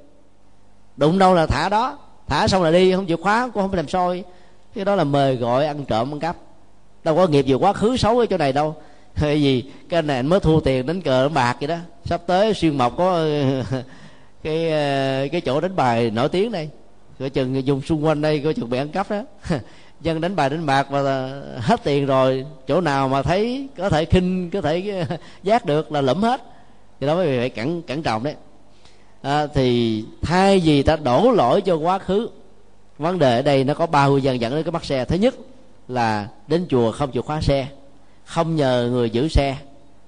[0.97, 1.99] Đụng đâu là thả đó.
[2.27, 4.25] Thả xong là đi, không chịu khóa, cũng không làm soi.
[4.75, 6.37] Cái đó là mời gọi ăn trộm, ăn cắp.
[7.05, 8.77] Đâu có nghiệp gì quá khứ xấu ở chỗ này đâu.
[9.15, 11.77] Hay gì, cái này anh mới thua tiền đánh cờ đánh bạc vậy đó.
[12.05, 13.27] Sắp tới xuyên mộc có
[14.43, 16.69] cái ờ, cái chỗ đánh bài nổi tiếng đây.
[17.19, 19.23] Coi chừng dùng xung quanh đây coi chừng bị ăn cắp đó.
[20.01, 23.89] Dân đánh bài đánh bạc và ờ, hết tiền rồi chỗ nào mà thấy có
[23.89, 26.43] thể khinh có thể ờ, giác được là lẫm hết.
[27.01, 28.35] Thì đó mới phải cẩn cẩn trọng đấy.
[29.23, 32.31] À, thì thay vì ta đổ lỗi cho quá khứ
[32.99, 35.05] vấn đề ở đây nó có ba nguyên nhân dẫn đến cái bắt xe.
[35.05, 35.35] Thứ nhất
[35.89, 37.69] là đến chùa không chịu khóa xe
[38.25, 39.57] không nhờ người giữ xe.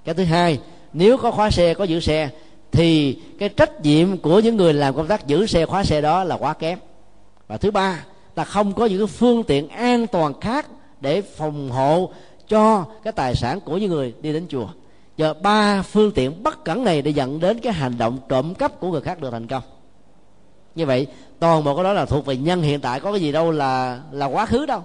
[0.05, 0.59] Cái thứ hai
[0.93, 2.29] nếu có khóa xe có giữ xe
[2.73, 6.25] thì cái trách nhiệm của những người làm công tác giữ xe, khóa xe đó
[6.25, 6.79] là quá kém.
[7.49, 8.05] Và thứ ba
[8.35, 10.67] ta không có những phương tiện an toàn khác
[11.01, 12.11] để phòng hộ
[12.49, 14.69] cho cái tài sản của những người đi đến chùa.
[15.17, 18.81] Giờ ba phương tiện bất cẩn này để dẫn đến cái hành động trộm cắp
[18.81, 19.63] của người khác được thành công.
[20.75, 21.07] Như vậy,
[21.39, 24.01] toàn bộ cái đó là thuộc về nhân hiện tại, có cái gì đâu là
[24.11, 24.83] là quá khứ đâu.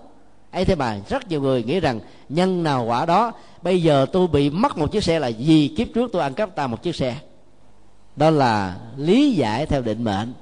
[0.51, 3.31] Ấy thế mà rất nhiều người nghĩ rằng nhân nào quả đó,
[3.61, 6.55] bây giờ tôi bị mất một chiếc xe là vì kiếp trước tôi ăn cắp
[6.55, 7.15] ta một chiếc xe
[8.15, 10.33] đó là lý giải theo định mệnh,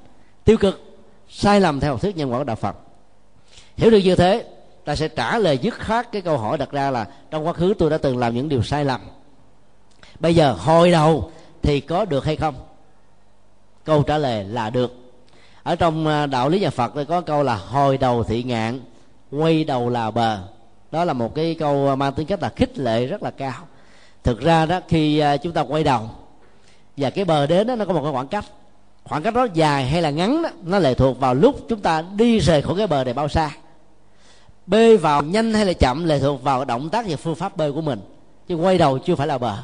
[0.44, 0.96] tiêu cực,
[1.28, 2.76] sai lầm theo học thuyết nhân quả của đạo phật.
[3.76, 4.44] Hiểu được như thế,
[4.84, 7.74] ta sẽ trả lời dứt khoát cái câu hỏi đặt ra là, trong quá khứ
[7.78, 9.00] tôi đã từng làm những điều sai lầm.
[10.20, 11.30] Bây giờ hồi đầu
[11.62, 12.54] thì có được hay không?
[13.84, 14.94] Câu trả lời là được.
[15.62, 18.80] Ở trong à, đạo lý nhà phật thì có câu là hồi đầu thị ngạn,
[19.30, 20.38] quay đầu là bờ.
[20.90, 23.66] Đó là một cái câu à, mang tính cách là khích lệ rất là cao.
[24.22, 26.10] Thực ra đó, khi à, chúng ta quay đầu
[26.96, 28.44] và cái bờ đến đó nó có một cái khoảng cách.
[29.04, 32.04] Khoảng cách đó dài hay là ngắn đó, nó lệ thuộc vào lúc chúng ta
[32.16, 33.50] đi rời khỏi cái bờ này bao xa.
[34.66, 37.72] Bơi vào nhanh hay là chậm lệ thuộc vào động tác và phương pháp bơi
[37.72, 38.00] của mình.
[38.48, 39.56] Chứ quay đầu chưa phải là bờ.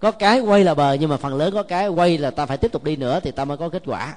[0.00, 2.56] Có cái quay là bờ nhưng mà phần lớn có cái quay là ta phải
[2.56, 4.14] tiếp tục đi nữa thì ta mới có kết quả.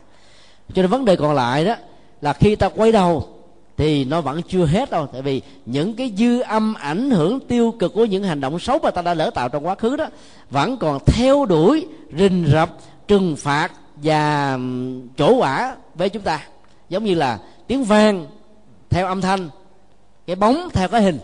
[0.73, 1.75] Cho nên vấn đề còn lại đó
[2.21, 3.27] là khi ta quay đầu
[3.77, 5.07] thì nó vẫn chưa hết đâu.
[5.13, 8.79] Tại vì những cái dư âm ảnh hưởng tiêu cực của những hành động xấu
[8.79, 10.05] mà ta đã lỡ tạo trong quá khứ đó,
[10.49, 12.69] vẫn còn theo đuổi, rình rập,
[13.07, 14.57] trừng phạt và
[15.17, 16.47] chỗ quả với chúng ta.
[16.89, 18.27] Giống như là tiếng vang
[18.89, 19.49] theo âm thanh,
[20.27, 21.19] cái bóng theo cái hình.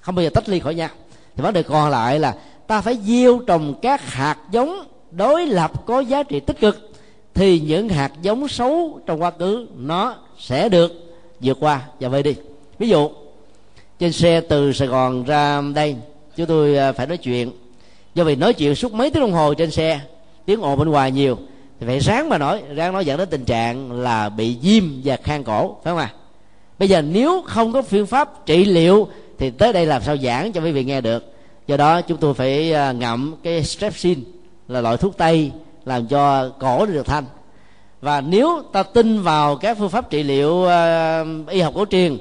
[0.00, 0.88] Không bao giờ tách ly khỏi nhau.
[1.36, 2.34] Thì vấn đề còn lại là
[2.66, 6.92] ta phải gieo trồng các hạt giống đối lập có giá trị tích cực,
[7.34, 11.09] thì những hạt giống xấu trong quá khứ nó sẽ được
[11.40, 12.34] vượt qua và về đi.
[12.78, 13.10] Ví dụ,
[13.98, 15.96] trên xe từ sài gòn ra đây,
[16.36, 17.50] chúng tôi à, phải nói chuyện.
[18.14, 20.00] Do vì nói chuyện suốt mấy tiếng đồng hồ trên xe,
[20.46, 21.38] tiếng ồn bên ngoài nhiều,
[21.80, 25.16] thì phải ráng mà nói, ráng nói dẫn đến tình trạng là bị viêm và
[25.16, 26.12] khang cổ, phải không ạ?
[26.14, 26.16] À?
[26.78, 30.52] bây giờ nếu không có phương pháp trị liệu, thì tới đây làm sao giảng
[30.52, 31.32] cho quý vị nghe được?
[31.66, 34.24] Do đó chúng tôi phải à, ngậm cái strepsin
[34.68, 35.52] là loại thuốc tây
[35.84, 37.24] làm cho cổ được thanh
[38.00, 42.18] và nếu ta tin vào các phương pháp trị liệu uh, y học cổ truyền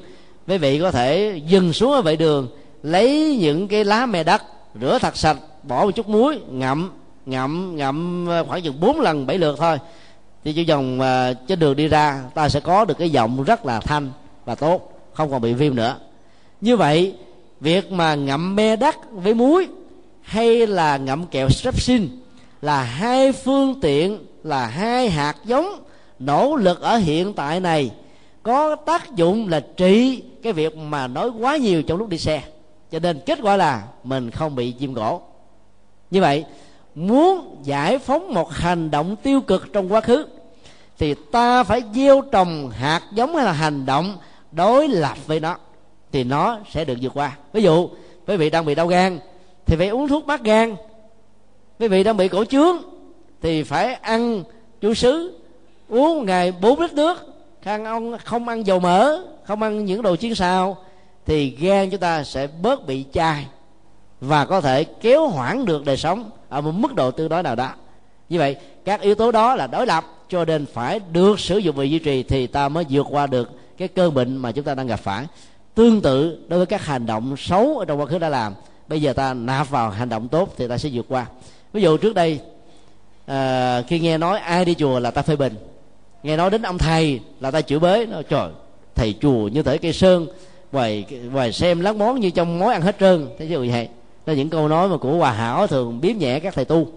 [0.47, 2.47] quý vị có thể dừng xuống ở vệ đường
[2.83, 4.43] lấy những cái lá mè đất
[4.81, 6.91] rửa thật sạch bỏ một chút muối ngậm
[7.25, 9.77] ngậm ngậm ờ, khoảng chừng bốn lần bảy lượt thôi.
[10.43, 13.65] Thì chỉ dòng uh, trên đường đi ra ta sẽ có được cái giọng rất
[13.65, 14.11] là thanh
[14.45, 15.95] và tốt không còn bị viêm nữa.
[16.61, 17.13] Như vậy
[17.59, 19.67] việc mà ngậm me đất với muối
[20.21, 22.07] hay là ngậm kẹo strepsin
[22.61, 25.83] là hai phương tiện là hai hạt giống
[26.19, 27.91] nỗ lực ở hiện tại này.
[28.43, 32.41] Có tác dụng là trị cái việc mà nói quá nhiều trong lúc đi xe.
[32.91, 35.21] Cho nên kết quả là mình không bị chim gỗ.
[36.11, 36.45] Như vậy,
[36.95, 40.27] muốn giải phóng một hành động tiêu cực trong quá khứ,
[40.97, 44.17] thì ta phải gieo trồng hạt giống hay là hành động
[44.51, 45.57] đối lập với nó,
[46.11, 47.37] thì nó sẽ được vượt qua.
[47.53, 47.89] Ví dụ,
[48.27, 49.19] quý vị đang bị đau gan,
[49.65, 50.75] thì phải uống thuốc mát gan.
[51.79, 52.77] Quý vị đang bị cổ trướng
[53.41, 54.43] thì phải ăn
[54.81, 55.39] chu sứ
[55.89, 57.17] uống ngày bốn lít nước.
[57.61, 60.77] Khăn ăn không ăn dầu mỡ, không ăn những đồ chiên xào,
[61.25, 63.45] thì gan chúng ta sẽ bớt bị chai
[64.21, 67.55] và có thể kéo hoãn được đời sống ở một mức độ tương đối nào
[67.55, 67.69] đó.
[68.29, 71.75] Như vậy, các yếu tố đó là đối lập, cho nên phải được sử dụng
[71.75, 74.75] và duy trì thì ta mới vượt qua được cái cơn bệnh mà chúng ta
[74.75, 75.25] đang gặp phải.
[75.75, 78.53] Tương tự đối với các hành động xấu ở trong quá khứ đã làm,
[78.87, 81.25] bây giờ ta nạp vào hành động tốt thì ta sẽ vượt qua.
[81.73, 82.39] Ví dụ trước đây
[83.29, 85.55] à, khi nghe nói ai đi chùa là ta phê bình.
[86.23, 88.05] Nghe nói đến ông thầy là ta chửi bới.
[88.05, 88.49] Nó trời
[88.95, 90.27] thầy chùa như thể cây sơn
[90.71, 93.27] ngoài ngoài xem lát món như trong mối ăn hết trơn.
[93.39, 93.87] Thế chứ vậy
[94.25, 96.87] là những câu nói mà của hòa hảo thường biếm nhẹ các thầy tu.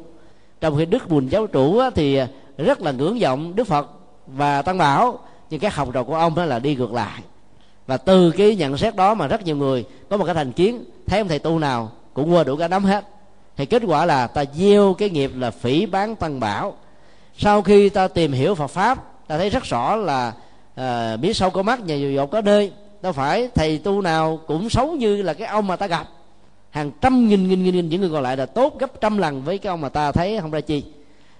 [0.61, 2.20] Trong khi đức bùn giáo chủ thì
[2.59, 3.91] rất là ngưỡng vọng đức phật
[4.26, 5.18] và tăng bảo.
[5.51, 7.20] Nhưng các học trò của ông đó là đi ngược lại.
[7.87, 10.85] Và từ cái nhận xét đó mà rất nhiều người có một cái thành kiến
[11.07, 13.05] thấy ông thầy tu nào cũng qua đủ cả đám hết
[13.62, 16.74] thì kết quả là ta gieo cái nghiệp là phỉ bán tăng bảo.
[17.36, 18.98] Sau khi ta tìm hiểu Phật pháp
[19.28, 20.32] ta thấy rất rõ là
[20.74, 24.40] à, biết sâu có mắt nhà dù dột có nơi đâu phải thầy tu nào
[24.46, 26.06] cũng xấu như là cái ông mà ta gặp.
[26.70, 29.42] Hàng trăm nghìn nghìn nghìn, nghìn những người còn lại là tốt gấp trăm lần
[29.42, 30.84] với cái ông mà ta thấy không ra chi.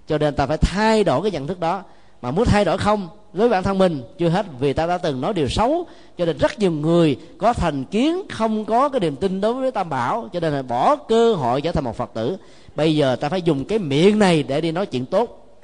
[0.09, 1.83] Cho nên ta phải thay đổi cái nhận thức đó.
[2.23, 5.21] Mà muốn thay đổi không với bản thân mình, chưa hết, vì ta đã từng
[5.21, 5.87] nói điều xấu.
[6.19, 9.71] Cho nên rất nhiều người có thành kiến, không có cái niềm tin đối với
[9.71, 12.37] tam bảo, cho nên là bỏ cơ hội trở thành một phật tử.
[12.75, 15.59] Bây giờ ta phải dùng cái miệng này để đi nói chuyện tốt,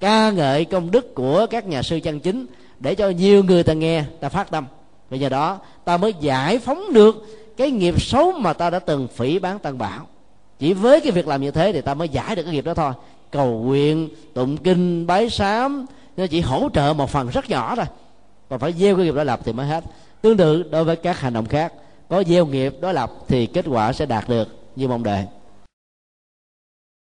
[0.00, 2.46] ca ngợi công đức của các nhà sư chân chính,
[2.80, 4.66] để cho nhiều người ta nghe, ta phát tâm.
[5.10, 7.26] Bây giờ đó, ta mới giải phóng được
[7.56, 10.06] cái nghiệp xấu mà ta đã từng phỉ bán tăng bảo.
[10.58, 12.74] Chỉ với cái việc làm như thế thì ta mới giải được cái nghiệp đó
[12.74, 12.92] thôi.
[13.30, 15.86] Cầu nguyện, tụng kinh, bái sám
[16.16, 17.86] nó chỉ hỗ trợ một phần rất nhỏ thôi
[18.48, 19.84] còn phải gieo cái nghiệp đối lập thì mới hết.
[20.22, 21.72] Tương tự đối với các hành động khác,
[22.08, 25.24] có gieo nghiệp đối lập thì kết quả sẽ đạt được như mong đợi.